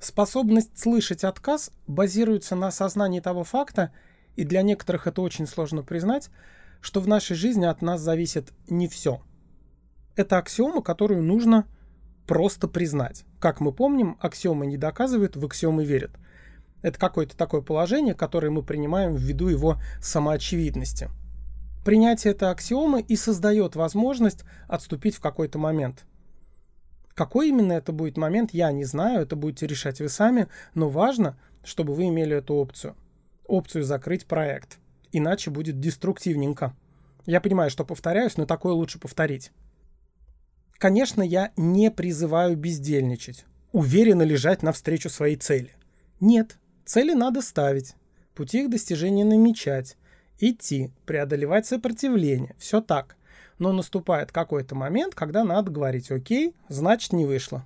Способность 0.02 0.76
слышать 0.76 1.22
отказ 1.22 1.70
базируется 1.86 2.56
на 2.56 2.66
осознании 2.66 3.20
того 3.20 3.44
факта, 3.44 3.92
и 4.34 4.42
для 4.42 4.62
некоторых 4.62 5.06
это 5.06 5.22
очень 5.22 5.46
сложно 5.46 5.84
признать, 5.84 6.28
что 6.80 6.98
в 6.98 7.06
нашей 7.06 7.36
жизни 7.36 7.66
от 7.66 7.82
нас 7.82 8.00
зависит 8.00 8.52
не 8.68 8.88
все. 8.88 9.22
Это 10.16 10.38
аксиома, 10.38 10.82
которую 10.82 11.22
нужно 11.22 11.68
просто 12.26 12.66
признать. 12.66 13.24
Как 13.38 13.60
мы 13.60 13.70
помним, 13.72 14.18
аксиомы 14.20 14.66
не 14.66 14.76
доказывают, 14.76 15.36
в 15.36 15.46
аксиомы 15.46 15.84
верят. 15.84 16.10
Это 16.82 16.98
какое-то 16.98 17.36
такое 17.36 17.60
положение, 17.60 18.14
которое 18.14 18.50
мы 18.50 18.64
принимаем 18.64 19.14
ввиду 19.14 19.46
его 19.46 19.80
самоочевидности. 20.00 21.10
Принятие 21.84 22.32
этой 22.32 22.50
аксиомы 22.50 23.02
и 23.02 23.14
создает 23.14 23.76
возможность 23.76 24.42
отступить 24.66 25.14
в 25.14 25.20
какой-то 25.20 25.60
момент– 25.60 26.06
какой 27.14 27.48
именно 27.48 27.72
это 27.72 27.92
будет 27.92 28.16
момент, 28.16 28.52
я 28.52 28.72
не 28.72 28.84
знаю, 28.84 29.22
это 29.22 29.36
будете 29.36 29.66
решать 29.66 30.00
вы 30.00 30.08
сами, 30.08 30.48
но 30.74 30.88
важно, 30.88 31.38
чтобы 31.62 31.94
вы 31.94 32.08
имели 32.08 32.36
эту 32.36 32.54
опцию. 32.54 32.96
Опцию 33.46 33.84
закрыть 33.84 34.26
проект. 34.26 34.78
Иначе 35.12 35.50
будет 35.50 35.78
деструктивненько. 35.78 36.74
Я 37.26 37.40
понимаю, 37.40 37.70
что 37.70 37.84
повторяюсь, 37.84 38.36
но 38.36 38.46
такое 38.46 38.72
лучше 38.72 38.98
повторить. 38.98 39.52
Конечно, 40.78 41.22
я 41.22 41.52
не 41.56 41.90
призываю 41.90 42.56
бездельничать, 42.56 43.44
уверенно 43.70 44.22
лежать 44.22 44.62
навстречу 44.62 45.10
своей 45.10 45.36
цели. 45.36 45.70
Нет, 46.18 46.58
цели 46.84 47.12
надо 47.12 47.42
ставить, 47.42 47.94
пути 48.34 48.62
их 48.62 48.70
достижения 48.70 49.24
намечать, 49.24 49.96
идти, 50.38 50.90
преодолевать 51.06 51.66
сопротивление, 51.66 52.56
все 52.58 52.80
так. 52.80 53.16
Но 53.58 53.72
наступает 53.72 54.32
какой-то 54.32 54.74
момент, 54.74 55.14
когда 55.14 55.44
надо 55.44 55.70
говорить 55.70 56.10
«Окей, 56.10 56.54
значит 56.68 57.12
не 57.12 57.26
вышло». 57.26 57.64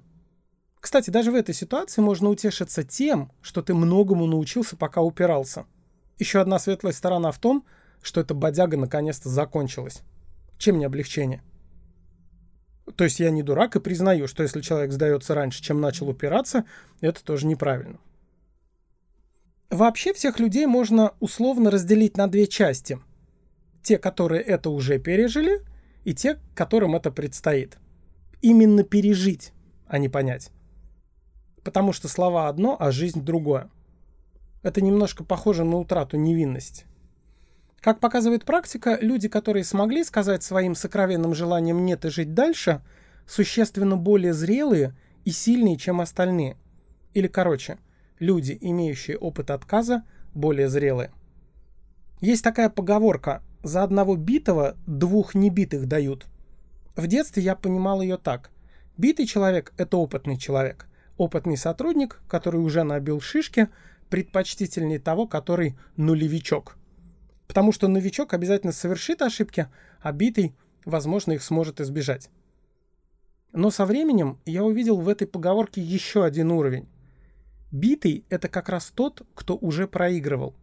Кстати, 0.81 1.11
даже 1.11 1.33
в 1.33 1.35
этой 1.35 1.55
ситуации 1.55 2.00
можно 2.00 2.28
утешиться 2.28 2.85
тем, 2.85 3.33
что 3.43 3.62
ты 3.62 3.75
многому 3.75 4.26
научился, 4.26 4.76
пока 4.76 5.00
упирался. 5.00 5.66
Еще 6.19 6.40
одна 6.40 6.59
светлая 6.59 6.93
сторона 6.93 7.33
в 7.33 7.38
том, 7.38 7.64
что 8.02 8.21
эта 8.21 8.35
бодяга 8.35 8.76
наконец-то 8.76 9.28
закончилась. 9.28 10.02
Чем 10.59 10.78
не 10.78 10.85
облегчение? 10.85 11.43
То 12.95 13.05
есть 13.05 13.19
я 13.19 13.31
не 13.31 13.43
дурак 13.43 13.75
и 13.75 13.81
признаю, 13.81 14.28
что 14.28 14.43
если 14.43 14.61
человек 14.61 14.93
сдается 14.93 15.35
раньше, 15.35 15.62
чем 15.62 15.81
начал 15.81 16.09
упираться, 16.09 16.64
это 17.00 17.23
тоже 17.25 17.47
неправильно. 17.47 17.99
Вообще 19.71 20.14
всех 20.14 20.38
людей 20.38 20.66
можно 20.66 21.14
условно 21.19 21.71
разделить 21.71 22.16
на 22.16 22.28
две 22.28 22.47
части. 22.47 23.00
Те, 23.83 23.99
которые 23.99 24.40
это 24.43 24.71
уже 24.71 24.99
пережили, 25.00 25.61
и 26.06 26.14
те, 26.14 26.38
которым 26.54 26.94
это 26.94 27.10
предстоит. 27.10 27.78
Именно 28.40 28.84
пережить, 28.84 29.52
а 29.88 29.98
не 29.98 30.08
понять. 30.08 30.52
Потому 31.64 31.92
что 31.92 32.06
слова 32.06 32.48
одно, 32.48 32.76
а 32.78 32.92
жизнь 32.92 33.25
другое. 33.25 33.68
Это 34.62 34.80
немножко 34.80 35.25
похоже 35.25 35.64
на 35.64 35.78
утрату 35.78 36.16
невинности. 36.16 36.86
Как 37.80 37.98
показывает 37.98 38.44
практика, 38.44 38.96
люди, 39.00 39.28
которые 39.28 39.64
смогли 39.64 40.04
сказать 40.04 40.44
своим 40.44 40.76
сокровенным 40.76 41.34
желанием 41.34 41.84
«нет» 41.84 42.04
и 42.04 42.08
жить 42.08 42.34
дальше, 42.34 42.82
существенно 43.26 43.96
более 43.96 44.32
зрелые 44.32 44.96
и 45.25 45.32
сильные, 45.32 45.76
чем 45.76 46.00
остальные. 46.00 46.56
Или 47.14 47.26
короче, 47.26 47.78
люди, 48.20 48.56
имеющие 48.60 49.18
опыт 49.18 49.50
отказа, 49.50 50.04
более 50.34 50.68
зрелые. 50.68 51.10
Есть 52.20 52.44
такая 52.44 52.70
поговорка 52.70 53.42
«за 53.66 53.82
одного 53.82 54.16
битого 54.16 54.76
двух 54.87 55.35
небитых 55.35 55.87
дают». 55.87 56.26
В 56.96 57.06
детстве 57.06 57.42
я 57.42 57.54
понимал 57.54 58.00
ее 58.00 58.16
так. 58.16 58.50
Битый 58.96 59.26
человек– 59.26 59.73
это 59.76 59.99
опытный 59.99 60.38
человек. 60.38 60.87
Опытный 61.18 61.56
сотрудник, 61.56 62.20
который 62.28 62.61
уже 62.61 62.82
набил 62.82 63.20
шишки, 63.20 63.68
предпочтительнее 64.08 64.99
того, 64.99 65.26
который 65.26 65.76
нулевичок– 65.96 66.76
Потому 67.46 67.73
что 67.73 67.88
новичок 67.88 68.35
обязательно 68.35 68.73
совершит 68.73 69.23
ошибки, 69.23 69.68
а 70.00 70.12
битый, 70.12 70.54
возможно, 70.85 71.32
их 71.32 71.42
сможет 71.42 71.80
избежать. 71.80 72.30
Но 73.52 73.70
со 73.70 73.87
временем 73.87 74.38
я 74.44 74.64
увидел 74.64 75.00
в 75.00 75.08
этой 75.08 75.26
поговорке 75.26 75.80
еще 75.80 76.25
один 76.25 76.50
уровень. 76.50 76.88
Битый— 77.73 78.25
это 78.28 78.49
как 78.49 78.68
раз 78.68 78.92
тот, 78.94 79.23
кто 79.35 79.56
уже 79.56 79.87
проигрывал. 79.87 80.54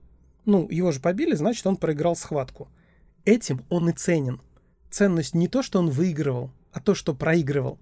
Ну, 0.45 0.67
его 0.69 0.91
же 0.91 0.99
побили, 0.99 1.35
значит, 1.35 1.65
он 1.65 1.77
проиграл 1.77 2.15
схватку. 2.15 2.67
Этим 3.25 3.65
он 3.69 3.89
и 3.89 3.93
ценен. 3.93 4.41
Ценность 4.89 5.33
не 5.33 5.47
то, 5.47 5.61
что 5.61 5.79
он 5.79 5.89
выигрывал, 5.89 6.51
а 6.71 6.79
то, 6.79 6.93
что 6.93 7.13
проигрывал. 7.13 7.79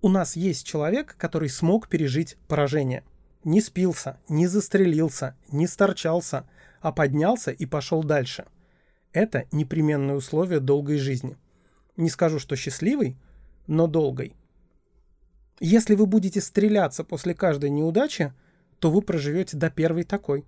У 0.00 0.08
нас 0.08 0.36
есть 0.36 0.66
человек, 0.66 1.16
который 1.16 1.48
смог 1.48 1.88
пережить 1.88 2.36
поражение. 2.48 3.04
Не 3.44 3.60
спился, 3.60 4.18
не 4.28 4.46
застрелился, 4.46 5.36
не 5.50 5.66
сторчался— 5.66 6.48
а 6.82 6.92
поднялся 6.92 7.52
и 7.52 7.64
пошел 7.64 8.02
дальше. 8.02 8.44
Это 9.12 9.46
непременное 9.52 10.16
условие 10.16 10.60
долгой 10.60 10.98
жизни. 10.98 11.38
Не 11.96 12.10
скажу, 12.10 12.38
что 12.38 12.56
счастливой, 12.56 13.16
но 13.66 13.86
долгой. 13.86 14.34
Если 15.60 15.94
вы 15.94 16.06
будете 16.06 16.40
стреляться 16.40 17.04
после 17.04 17.34
каждой 17.34 17.70
неудачи, 17.70 18.32
то 18.80 18.90
вы 18.90 19.00
проживете 19.00 19.56
до 19.56 19.70
первой 19.70 20.02
такой. 20.02 20.44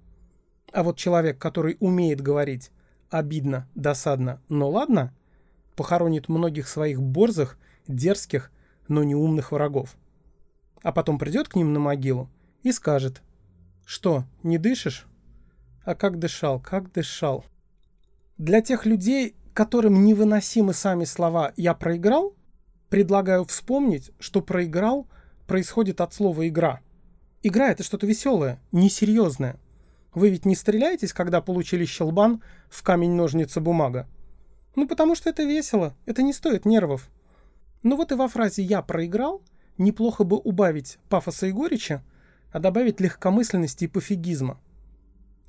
А 0.73 0.83
вот 0.83 0.99
человек, 0.99 1.39
который 1.39 1.77
умеет 1.79 2.21
говорить 2.21 2.73
обидно, 3.11 3.69
досадно, 3.75 4.41
но 4.49 4.71
ладно, 4.71 5.13
похоронит 5.77 6.29
многих 6.29 6.69
своих 6.69 7.03
борзых, 7.03 7.59
дерзких, 7.89 8.51
но 8.89 9.05
неумных 9.05 9.53
врагов. 9.53 9.97
А 10.83 10.93
потом 10.93 11.19
придет 11.19 11.49
к 11.49 11.57
ним 11.57 11.73
на 11.73 11.81
могилу 11.81 12.29
и 12.63 12.73
скажет, 12.73 13.23
что, 13.85 14.25
не 14.43 14.59
дышишь? 14.59 15.07
А 15.85 15.95
как 15.95 16.19
дышал, 16.19 16.61
как 16.61 16.93
дышал. 16.93 17.45
Для 18.39 18.61
тех 18.63 18.87
людей, 18.87 19.37
которым 19.53 20.05
невыносимы 20.05 20.75
сами 20.75 21.05
слова 21.05 21.53
«я 21.57 21.75
проиграл», 21.75 22.35
предлагаю 22.89 23.45
вспомнить, 23.45 24.11
что 24.19 24.41
проиграл 24.41 25.07
происходит 25.47 26.01
от 26.01 26.15
слова 26.15 26.47
«игра». 26.49 26.81
Игра— 27.43 27.69
это 27.71 27.83
что-то 27.83 28.07
веселое, 28.07 28.59
несерьезное. 28.73 29.57
Вы 30.15 30.31
ведь 30.31 30.45
не 30.45 30.55
стреляетесь, 30.55 31.13
когда 31.13 31.41
получили 31.41 31.85
щелбан 31.85 32.43
в 32.69 32.83
камень-ножницы-бумага? 32.83 34.09
Ну, 34.77 34.87
потому 34.87 35.15
что 35.15 35.31
это 35.31 35.43
весело, 35.43 35.95
это 36.07 36.23
не 36.23 36.33
стоит 36.33 36.65
нервов. 36.65 37.11
Ну 37.83 37.97
вот 37.97 38.13
и 38.13 38.15
во 38.15 38.29
фразе 38.29 38.63
«я 38.63 38.81
проиграл» 38.83 39.43
неплохо 39.77 40.25
бы 40.25 40.37
убавить 40.37 40.99
пафоса 41.09 41.47
и 41.47 41.53
горечи, 41.53 42.01
а 42.53 42.61
добавить 42.61 43.01
легкомысленности 43.01 43.85
и 43.85 43.89
пофигизма. 43.89 44.61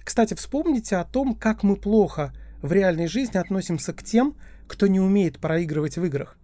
Кстати, 0.04 0.34
вспомните 0.34 0.98
о 0.98 1.06
том, 1.06 1.36
как 1.36 1.64
мы 1.64 1.76
плохо 1.76 2.34
в 2.62 2.72
реальной 2.72 3.08
жизни 3.08 3.38
относимся 3.38 3.94
к 3.94 4.04
тем, 4.04 4.36
кто 4.68 4.88
не 4.88 5.00
умеет 5.00 5.40
проигрывать 5.40 5.98
в 5.98 6.06
играх. 6.06 6.38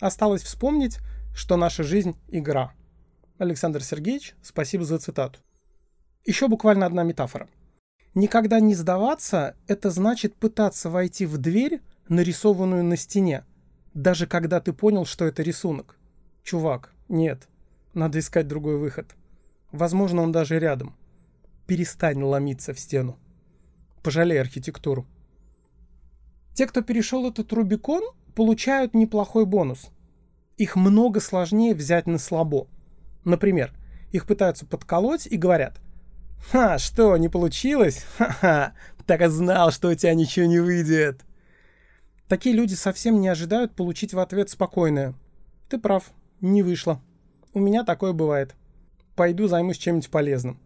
Осталось 0.00 0.42
вспомнить, 0.42 0.98
что 1.34 1.56
наша 1.56 1.82
жизнь— 1.82 2.16
игра. 2.28 2.72
Александр 3.38 3.82
Сергеевич, 3.82 4.34
спасибо 4.42 4.84
за 4.84 4.98
цитату. 4.98 5.38
Еще 6.26 6.48
буквально 6.48 6.86
одна 6.86 7.04
метафора. 7.04 7.48
Никогда 8.14 8.58
не 8.58 8.74
сдаваться— 8.74 9.54
это 9.68 9.90
значит 9.90 10.34
пытаться 10.34 10.90
войти 10.90 11.24
в 11.24 11.38
дверь, 11.38 11.80
нарисованную 12.08 12.82
на 12.82 12.96
стене, 12.96 13.44
даже 13.94 14.26
когда 14.26 14.60
ты 14.60 14.72
понял, 14.72 15.04
что 15.04 15.24
это 15.24 15.42
рисунок. 15.42 15.96
Чувак, 16.42 16.92
нет, 17.08 17.48
надо 17.94 18.18
искать 18.18 18.48
другой 18.48 18.76
выход. 18.76 19.14
Возможно, 19.70 20.22
он 20.22 20.32
даже 20.32 20.58
рядом 20.58 20.96
перестань 21.66 22.22
ломиться 22.22 22.74
в 22.74 22.80
стену. 22.80 23.18
Пожалей 24.02 24.40
архитектуру. 24.40 25.06
Те, 26.54 26.66
кто 26.66 26.82
перешел 26.82 27.28
этот 27.28 27.52
Рубикон, 27.52 28.02
получают 28.34 28.94
неплохой 28.94 29.46
бонус. 29.46 29.90
Их 30.56 30.74
много 30.74 31.20
сложнее 31.20 31.74
взять 31.74 32.06
на 32.06 32.18
слабо. 32.18 32.66
Например, 33.24 33.72
их 34.12 34.26
пытаются 34.26 34.64
подколоть 34.64 35.26
и 35.26 35.36
говорят 35.36 35.80
«Ха, 36.50 36.78
что, 36.78 37.16
не 37.16 37.28
получилось? 37.28 38.04
Ха-ха, 38.18 38.72
так 39.06 39.20
и 39.20 39.26
знал, 39.26 39.70
что 39.72 39.88
у 39.88 39.94
тебя 39.94 40.14
ничего 40.14 40.46
не 40.46 40.58
выйдет». 40.58 41.24
Такие 42.28 42.54
люди 42.54 42.74
совсем 42.74 43.20
не 43.20 43.28
ожидают 43.28 43.74
получить 43.74 44.14
в 44.14 44.18
ответ 44.18 44.50
спокойное 44.50 45.14
«Ты 45.68 45.78
прав, 45.78 46.04
не 46.40 46.62
вышло. 46.62 47.00
У 47.52 47.60
меня 47.60 47.84
такое 47.84 48.12
бывает. 48.12 48.54
Пойду 49.14 49.48
займусь 49.48 49.78
чем-нибудь 49.78 50.10
полезным». 50.10 50.60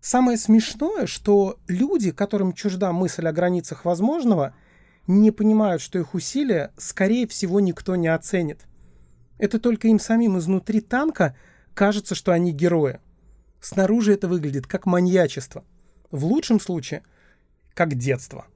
Самое 0.00 0.38
смешное, 0.38 1.06
что 1.06 1.58
люди, 1.68 2.10
которым 2.10 2.54
чужда 2.54 2.92
мысль 2.92 3.26
о 3.26 3.32
границах 3.32 3.84
возможного, 3.84 4.54
не 5.06 5.30
понимают, 5.30 5.82
что 5.82 5.98
их 5.98 6.14
усилия, 6.14 6.72
скорее 6.78 7.26
всего, 7.26 7.60
никто 7.60 7.96
не 7.96 8.08
оценит. 8.08 8.64
Это 9.38 9.58
только 9.58 9.88
им 9.88 9.98
самим 9.98 10.38
изнутри 10.38 10.80
танка 10.80 11.36
кажется, 11.74 12.14
что 12.14 12.32
они 12.32 12.52
герои. 12.52 13.00
Снаружи 13.60 14.12
это 14.14 14.28
выглядит 14.28 14.66
как 14.66 14.86
маньячество. 14.86 15.64
В 16.10 16.24
лучшем 16.24 16.60
случае, 16.60 17.02
как 17.74 17.94
детство. 17.94 18.46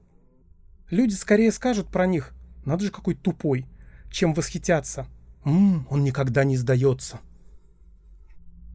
Люди 0.89 1.13
скорее 1.13 1.51
скажут 1.51 1.87
про 1.87 2.05
них 2.05 2.33
«надо 2.65 2.85
же 2.85 2.91
какой 2.91 3.15
тупой», 3.15 3.65
чем 4.11 4.33
восхитятся 4.33 5.07
«Ммм, 5.43 5.87
он 5.89 6.03
никогда 6.03 6.43
не 6.43 6.57
сдается». 6.57 7.19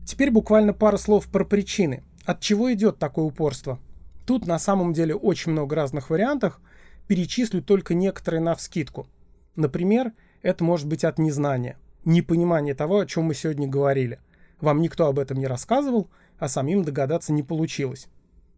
Теперь 0.07 0.31
буквально 0.31 0.73
пара 0.73 0.97
слов 0.97 1.27
про 1.27 1.45
причины– 1.45 2.03
от 2.25 2.41
чего 2.41 2.73
идет 2.73 2.99
такое 2.99 3.25
упорство? 3.25 3.79
Тут 4.27 4.47
на 4.47 4.59
самом 4.59 4.93
деле 4.93 5.15
очень 5.15 5.53
много 5.53 5.75
разных 5.75 6.11
вариантов, 6.11 6.61
перечислю 7.09 7.63
только 7.63 7.95
некоторые 7.95 8.41
на 8.41 8.55
вскидку. 8.55 9.09
Например, 9.57 10.13
это 10.43 10.63
может 10.63 10.87
быть 10.87 11.05
от 11.05 11.19
незнания, 11.19 11.77
непонимания 12.05 12.75
того, 12.75 13.01
о 13.01 13.07
чем 13.07 13.25
мы 13.25 13.35
сегодня 13.35 13.67
говорили. 13.67 14.21
Вам 14.61 14.81
никто 14.81 15.07
об 15.07 15.19
этом 15.19 15.39
не 15.39 15.47
рассказывал, 15.47 16.09
а 16.41 16.49
самим 16.49 16.83
догадаться 16.83 17.33
не 17.33 17.45
получилось. 17.45 18.09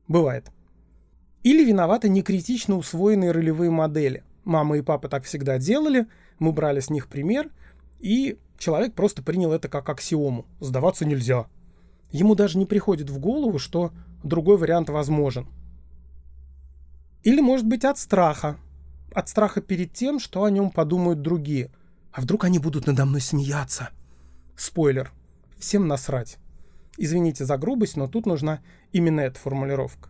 Бывает. 0.08 0.50
Или 1.42 1.64
виноваты 1.64 2.08
некритично 2.08 2.76
усвоенные 2.76 3.32
ролевые 3.32 3.70
модели. 3.70 4.22
Мама 4.44 4.78
и 4.78 4.82
папа 4.82 5.08
так 5.08 5.24
всегда 5.24 5.58
делали, 5.58 6.06
мы 6.38 6.52
брали 6.52 6.80
с 6.80 6.88
них 6.88 7.08
пример, 7.08 7.50
и 8.00 8.38
человек 8.58 8.94
просто 8.94 9.22
принял 9.22 9.52
это 9.52 9.68
как 9.68 9.88
аксиому. 9.88 10.46
Сдаваться 10.60 11.04
нельзя, 11.04 11.46
ему 12.10 12.34
даже 12.34 12.58
не 12.58 12.66
приходит 12.66 13.10
в 13.10 13.18
голову, 13.18 13.58
что 13.58 13.92
другой 14.22 14.56
вариант 14.56 14.88
возможен. 14.88 15.48
Или 17.24 17.40
может 17.40 17.66
быть 17.66 17.84
от 17.84 17.98
страха. 17.98 18.56
от 19.14 19.28
страха 19.28 19.60
перед 19.60 19.92
тем, 19.92 20.18
что 20.18 20.44
о 20.44 20.50
нем 20.50 20.70
подумают 20.70 21.20
другие. 21.20 21.70
А 22.12 22.20
вдруг 22.20 22.44
они 22.44 22.58
будут 22.58 22.86
надо 22.86 23.04
мной 23.04 23.20
смеяться? 23.20 23.90
Спойлер. 24.56 25.12
Всем 25.58 25.86
насрать. 25.86 26.38
Извините 27.02 27.44
за 27.44 27.58
грубость, 27.58 27.96
но 27.96 28.06
тут 28.06 28.26
нужна 28.26 28.60
именно 28.92 29.22
эта 29.22 29.36
формулировка. 29.36 30.08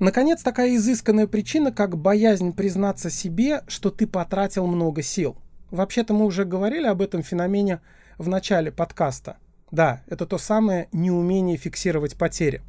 Наконец, 0.00 0.42
такая 0.42 0.74
изысканная 0.74 1.28
причина, 1.28 1.70
как 1.70 1.96
боязнь 1.96 2.52
признаться 2.52 3.10
себе, 3.10 3.62
что 3.68 3.92
ты 3.92 4.08
потратил 4.08 4.66
много 4.66 5.02
сил. 5.02 5.36
Вообще-то 5.70 6.12
мы 6.12 6.24
уже 6.24 6.44
говорили 6.44 6.88
об 6.88 7.00
этом 7.00 7.22
феномене 7.22 7.80
в 8.18 8.26
начале 8.26 8.72
подкаста. 8.72 9.36
Да, 9.70 10.02
это 10.08 10.26
то 10.26 10.36
самое 10.36 10.88
неумение 10.90 11.56
фиксировать 11.56 12.16
потери. 12.16 12.60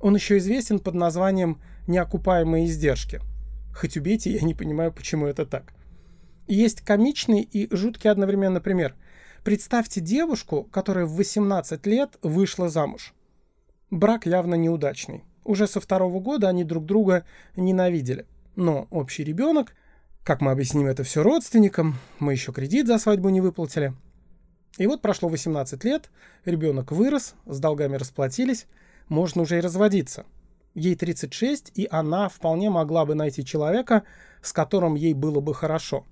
Он 0.00 0.14
еще 0.14 0.38
известен 0.38 0.78
под 0.78 0.94
названием 0.94 1.60
«неокупаемые 1.86 2.64
издержки». 2.64 3.20
Хоть 3.74 3.98
убейте, 3.98 4.32
я 4.32 4.40
не 4.40 4.54
понимаю, 4.54 4.94
почему 4.94 5.26
это 5.26 5.44
так. 5.44 5.74
Есть 6.46 6.80
комичный 6.80 7.42
и 7.42 7.68
жуткий 7.76 8.10
одновременно 8.10 8.62
пример. 8.62 8.94
Представьте 9.44 10.00
девушку, 10.00 10.68
которая 10.70 11.04
в 11.04 11.16
18 11.16 11.84
лет 11.86 12.16
вышла 12.22 12.68
замуж. 12.68 13.12
Брак 13.90 14.24
явно 14.24 14.54
неудачный. 14.54 15.24
Уже 15.42 15.66
со 15.66 15.80
второго 15.80 16.20
года 16.20 16.48
они 16.48 16.62
друг 16.62 16.86
друга 16.86 17.24
ненавидели. 17.56 18.26
Но 18.54 18.86
общий 18.90 19.24
ребенок, 19.24 19.74
как 20.22 20.42
мы 20.42 20.52
объясним 20.52 20.86
это 20.86 21.02
все 21.02 21.24
родственникам, 21.24 21.98
мы 22.20 22.34
еще 22.34 22.52
кредит 22.52 22.86
за 22.86 22.98
свадьбу 22.98 23.30
не 23.30 23.40
выплатили. 23.40 23.94
И 24.78 24.86
вот 24.86 25.02
прошло 25.02 25.28
18 25.28 25.82
лет, 25.82 26.12
ребенок 26.44 26.92
вырос, 26.92 27.34
с 27.44 27.58
долгами 27.58 27.96
расплатились, 27.96 28.66
можно 29.08 29.42
уже 29.42 29.58
и 29.58 29.60
разводиться. 29.60 30.24
Ей 30.74 30.94
36, 30.94 31.72
и 31.74 31.88
она 31.90 32.28
вполне 32.28 32.70
могла 32.70 33.04
бы 33.04 33.16
найти 33.16 33.44
человека, 33.44 34.04
с 34.40 34.52
которым 34.52 34.94
ей 34.94 35.14
было 35.14 35.40
бы 35.40 35.52
хорошо. 35.52 36.06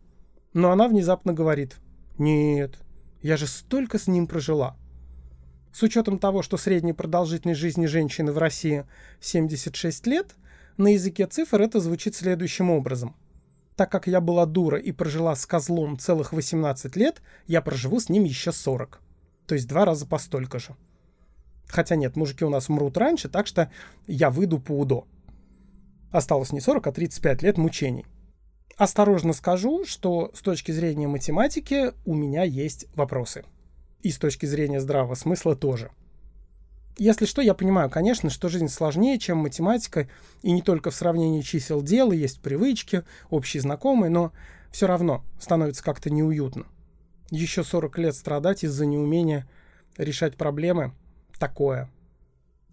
Но 0.52 0.72
она 0.72 0.88
внезапно 0.88 1.32
говорит, 1.32 1.76
нет, 2.18 2.76
я 3.22 3.36
же 3.36 3.46
столько 3.46 3.98
с 3.98 4.06
ним 4.06 4.26
прожила. 4.26 4.76
С 5.72 5.82
учетом 5.82 6.18
того, 6.18 6.42
что 6.42 6.56
средняя 6.56 6.94
продолжительность 6.94 7.60
жизни 7.60 7.86
женщины 7.86 8.32
в 8.32 8.38
России 8.38 8.86
76 9.20 10.06
лет, 10.06 10.34
на 10.76 10.94
языке 10.94 11.26
цифр 11.26 11.60
это 11.60 11.80
звучит 11.80 12.14
следующим 12.14 12.70
образом. 12.70 13.14
Так 13.76 13.90
как 13.90 14.06
я 14.06 14.20
была 14.20 14.46
дура 14.46 14.78
и 14.78 14.92
прожила 14.92 15.34
с 15.34 15.46
козлом 15.46 15.98
целых 15.98 16.32
18 16.32 16.96
лет, 16.96 17.22
я 17.46 17.62
проживу 17.62 18.00
с 18.00 18.08
ним 18.08 18.24
еще 18.24 18.52
40. 18.52 19.00
То 19.46 19.54
есть 19.54 19.68
два 19.68 19.84
раза 19.84 20.06
по 20.06 20.18
столько 20.18 20.58
же. 20.58 20.76
Хотя 21.66 21.96
нет, 21.96 22.16
мужики 22.16 22.44
у 22.44 22.50
нас 22.50 22.68
мрут 22.68 22.96
раньше, 22.96 23.28
так 23.28 23.46
что 23.46 23.70
я 24.06 24.30
выйду 24.30 24.58
по 24.58 24.72
УДО. 24.72 25.06
Осталось 26.10 26.52
не 26.52 26.60
40, 26.60 26.88
а 26.88 26.92
35 26.92 27.42
лет 27.42 27.56
мучений. 27.56 28.06
Осторожно 28.80 29.34
скажу, 29.34 29.84
что 29.84 30.30
с 30.32 30.40
точки 30.40 30.72
зрения 30.72 31.06
математики 31.06 31.92
у 32.06 32.14
меня 32.14 32.44
есть 32.44 32.86
вопросы. 32.94 33.44
И 34.00 34.10
с 34.10 34.16
точки 34.16 34.46
зрения 34.46 34.80
здравого 34.80 35.14
смысла 35.16 35.54
тоже. 35.54 35.90
Если 36.96 37.26
что, 37.26 37.42
я 37.42 37.52
понимаю, 37.52 37.90
конечно, 37.90 38.30
что 38.30 38.48
жизнь 38.48 38.68
сложнее, 38.68 39.18
чем 39.18 39.36
математика, 39.36 40.08
и 40.40 40.50
не 40.50 40.62
только 40.62 40.90
в 40.90 40.94
сравнении 40.94 41.42
чисел 41.42 41.82
дела, 41.82 42.12
есть 42.12 42.40
привычки, 42.40 43.02
общие 43.28 43.60
знакомые, 43.60 44.08
но 44.08 44.32
все 44.70 44.86
равно 44.86 45.22
становится 45.38 45.84
как-то 45.84 46.08
неуютно. 46.08 46.64
Еще 47.28 47.64
40 47.64 47.98
лет 47.98 48.14
страдать 48.14 48.64
из-за 48.64 48.86
неумения 48.86 49.46
решать 49.98 50.38
проблемы– 50.38 50.94
такое. 51.38 51.90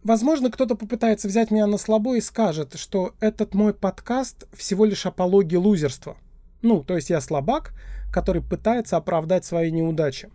Возможно, 0.08 0.50
кто-то 0.50 0.76
попытается 0.76 1.28
взять 1.28 1.52
меня 1.52 1.68
на 1.68 1.78
слабо 1.78 2.16
и 2.16 2.22
скажет, 2.22 2.76
что 2.76 3.14
этот 3.20 3.54
мой 3.54 3.74
подкаст 3.74 4.48
всего 4.54 4.86
лишь 4.86 5.06
апология 5.06 5.60
лузерства. 5.60 6.16
Ну, 6.62 6.82
то 6.82 6.96
есть 6.96 7.10
я 7.10 7.20
слабак, 7.20 7.74
который 8.10 8.42
пытается 8.42 8.96
оправдать 8.96 9.44
свои 9.44 9.70
неудачи. 9.70 10.30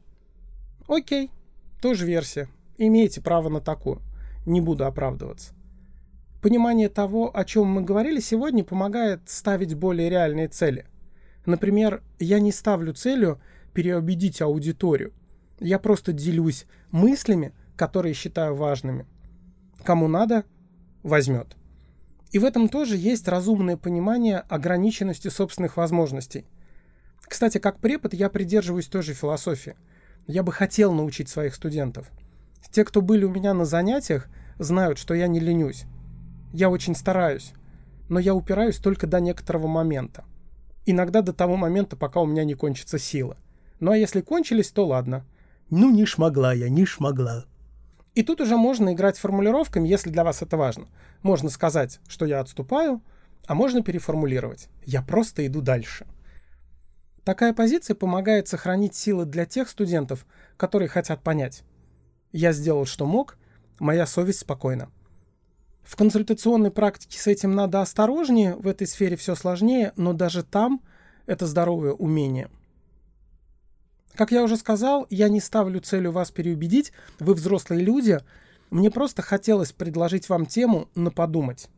Окей, 0.89 1.31
тоже 1.81 2.05
версия. 2.05 2.51
Имеете 2.77 3.23
право 3.23 3.49
на 3.49 3.63
такую. 3.63 4.03
Не 4.45 4.61
буду 4.61 4.85
оправдываться. 4.85 5.55
Понимание 6.43 6.91
того, 6.91 7.35
о 7.35 7.43
чем 7.47 7.69
мы 7.69 7.81
говорили 7.81 8.21
сегодня, 8.21 8.65
помогает 8.65 9.23
ставить 9.25 9.73
более 9.73 10.11
реальные 10.11 10.49
цели. 10.49 10.85
Например, 11.47 12.03
я 12.19 12.41
не 12.41 12.53
ставлю 12.53 12.93
целью 12.93 13.41
переубедить 13.73 14.43
аудиторию. 14.43 15.15
Я 15.61 15.79
просто 15.79 16.13
делюсь 16.13 16.67
мыслями, 16.91 17.55
которые 17.75 18.13
считаю 18.13 18.55
важными. 18.55 19.07
Кому 19.85 20.09
надо, 20.09 20.45
возьмет. 21.03 21.57
И 22.31 22.39
в 22.39 22.45
этом 22.45 22.69
тоже 22.69 22.97
есть 22.97 23.29
разумное 23.29 23.77
понимание 23.77 24.39
ограниченности 24.39 25.29
собственных 25.29 25.77
возможностей. 25.77 26.47
Кстати, 27.21 27.59
как 27.59 27.79
препод 27.79 28.15
я 28.15 28.29
придерживаюсь 28.31 28.89
той 28.89 29.03
же 29.03 29.15
философии– 29.15 29.77
я 30.27 30.43
бы 30.43 30.53
хотел 30.53 30.93
научить 30.93 31.29
своих 31.29 31.55
студентов. 31.55 32.11
Те, 32.71 32.85
кто 32.85 33.03
были 33.03 33.25
у 33.25 33.31
меня 33.31 33.55
на 33.55 33.65
занятиях, 33.65 34.29
знают, 34.59 34.99
что 34.99 35.15
я 35.15 35.27
не 35.27 35.41
ленюсь. 35.41 35.85
Я 36.53 36.71
очень 36.71 36.95
стараюсь, 36.95 37.53
но 38.09 38.19
я 38.19 38.35
упираюсь 38.35 38.77
только 38.77 39.07
до 39.07 39.21
некоторого 39.21 39.67
момента. 39.67 40.25
Иногда 40.87 41.23
до 41.23 41.33
того 41.33 41.57
момента, 41.57 41.97
пока 41.97 42.21
у 42.21 42.27
меня 42.27 42.45
не 42.45 42.55
кончится 42.55 42.99
сила. 42.99 43.37
Ну 43.81 43.91
а 43.91 43.97
если 43.97 44.21
кончились, 44.21 44.71
то 44.71 44.87
ладно. 44.87 45.27
Ну 45.71 45.91
не 45.91 46.07
шмогла 46.07 46.53
я, 46.53 46.69
не 46.69 46.85
шмогла. 46.87 47.47
И 48.15 48.23
тут 48.23 48.41
уже 48.41 48.57
можно 48.57 48.93
играть 48.93 49.19
формулировками, 49.19 49.89
если 49.89 50.11
для 50.11 50.25
вас 50.25 50.43
это 50.43 50.57
важно. 50.57 50.87
Можно 51.23 51.49
сказать, 51.49 52.01
что 52.09 52.27
я 52.27 52.41
отступаю, 52.41 53.03
а 53.47 53.55
можно 53.55 53.83
переформулировать. 53.83 54.69
Я 54.85 55.03
просто 55.03 55.47
иду 55.47 55.63
дальше. 55.63 56.07
Такая 57.25 57.55
позиция 57.55 57.95
помогает 57.95 58.49
сохранить 58.49 58.95
силы 58.95 59.25
для 59.25 59.47
тех 59.47 59.69
студентов, 59.69 60.27
которые 60.57 60.89
хотят 60.89 61.23
понять. 61.23 61.63
Я 62.33 62.53
сделал, 62.53 62.85
что 62.85 63.07
мог, 63.07 63.39
моя 63.79 64.07
совесть 64.07 64.41
спокойна. 64.41 64.91
В 65.83 65.97
консультационной 65.97 66.71
практике 66.71 67.19
с 67.19 67.27
этим 67.27 67.55
надо 67.55 67.81
осторожнее, 67.81 68.55
в 68.57 68.67
этой 68.67 68.87
сфере 68.87 69.17
все 69.17 69.35
сложнее, 69.35 69.93
но 69.97 70.13
даже 70.13 70.43
там 70.43 70.81
это 71.27 71.47
здоровое 71.47 71.93
умение. 71.93 72.51
Как 74.15 74.31
я 74.31 74.43
уже 74.43 74.57
сказал, 74.57 75.07
я 75.11 75.29
не 75.29 75.41
ставлю 75.41 75.81
целью 75.81 76.13
вас 76.13 76.31
переубедить, 76.31 76.93
вы 77.19 77.35
взрослые 77.35 77.83
люди. 77.83 78.21
Мне 78.71 78.91
просто 78.91 79.23
хотелось 79.23 79.73
предложить 79.73 80.29
вам 80.29 80.47
тему 80.47 80.89
на 80.95 81.11
подумать. 81.11 81.69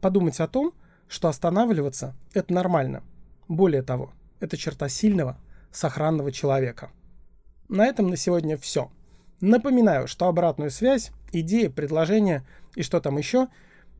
Подумать 0.00 0.40
о 0.40 0.48
том, 0.48 0.72
что 1.08 1.28
останавливаться– 1.28 2.14
это 2.34 2.52
нормально. 2.52 3.02
Более 3.48 3.82
того– 3.82 4.12
это 4.40 4.56
черта 4.56 4.88
сильного, 4.88 5.38
сохранного 5.70 6.32
человека. 6.32 6.90
На 7.68 7.86
этом 7.86 8.08
на 8.08 8.16
сегодня 8.16 8.56
все. 8.56 8.90
Напоминаю, 9.40 10.08
что 10.08 10.26
обратную 10.26 10.70
связь, 10.70 11.12
идеи, 11.32 11.68
предложения 11.68 12.44
и 12.74 12.82
что 12.82 13.00
там 13.00 13.18
еще 13.18 13.48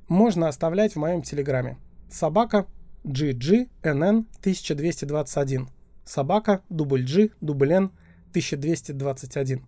можно 0.09 0.49
оставлять 0.49 0.95
в 0.95 0.99
моем 0.99 1.23
телеграме. 1.23 1.77
Собака 2.11 2.67
GGNN 3.05 4.27
1221. 4.41 5.69
Собака 6.07 6.63
дубль 6.69 7.05
G 7.05 7.31
дубль 7.41 7.73
N 7.73 7.91
1221. 8.31 9.67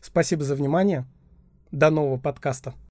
Спасибо 0.00 0.44
за 0.44 0.54
внимание. 0.54 1.06
До 1.72 1.90
нового 1.90 2.18
подкаста. 2.18 2.74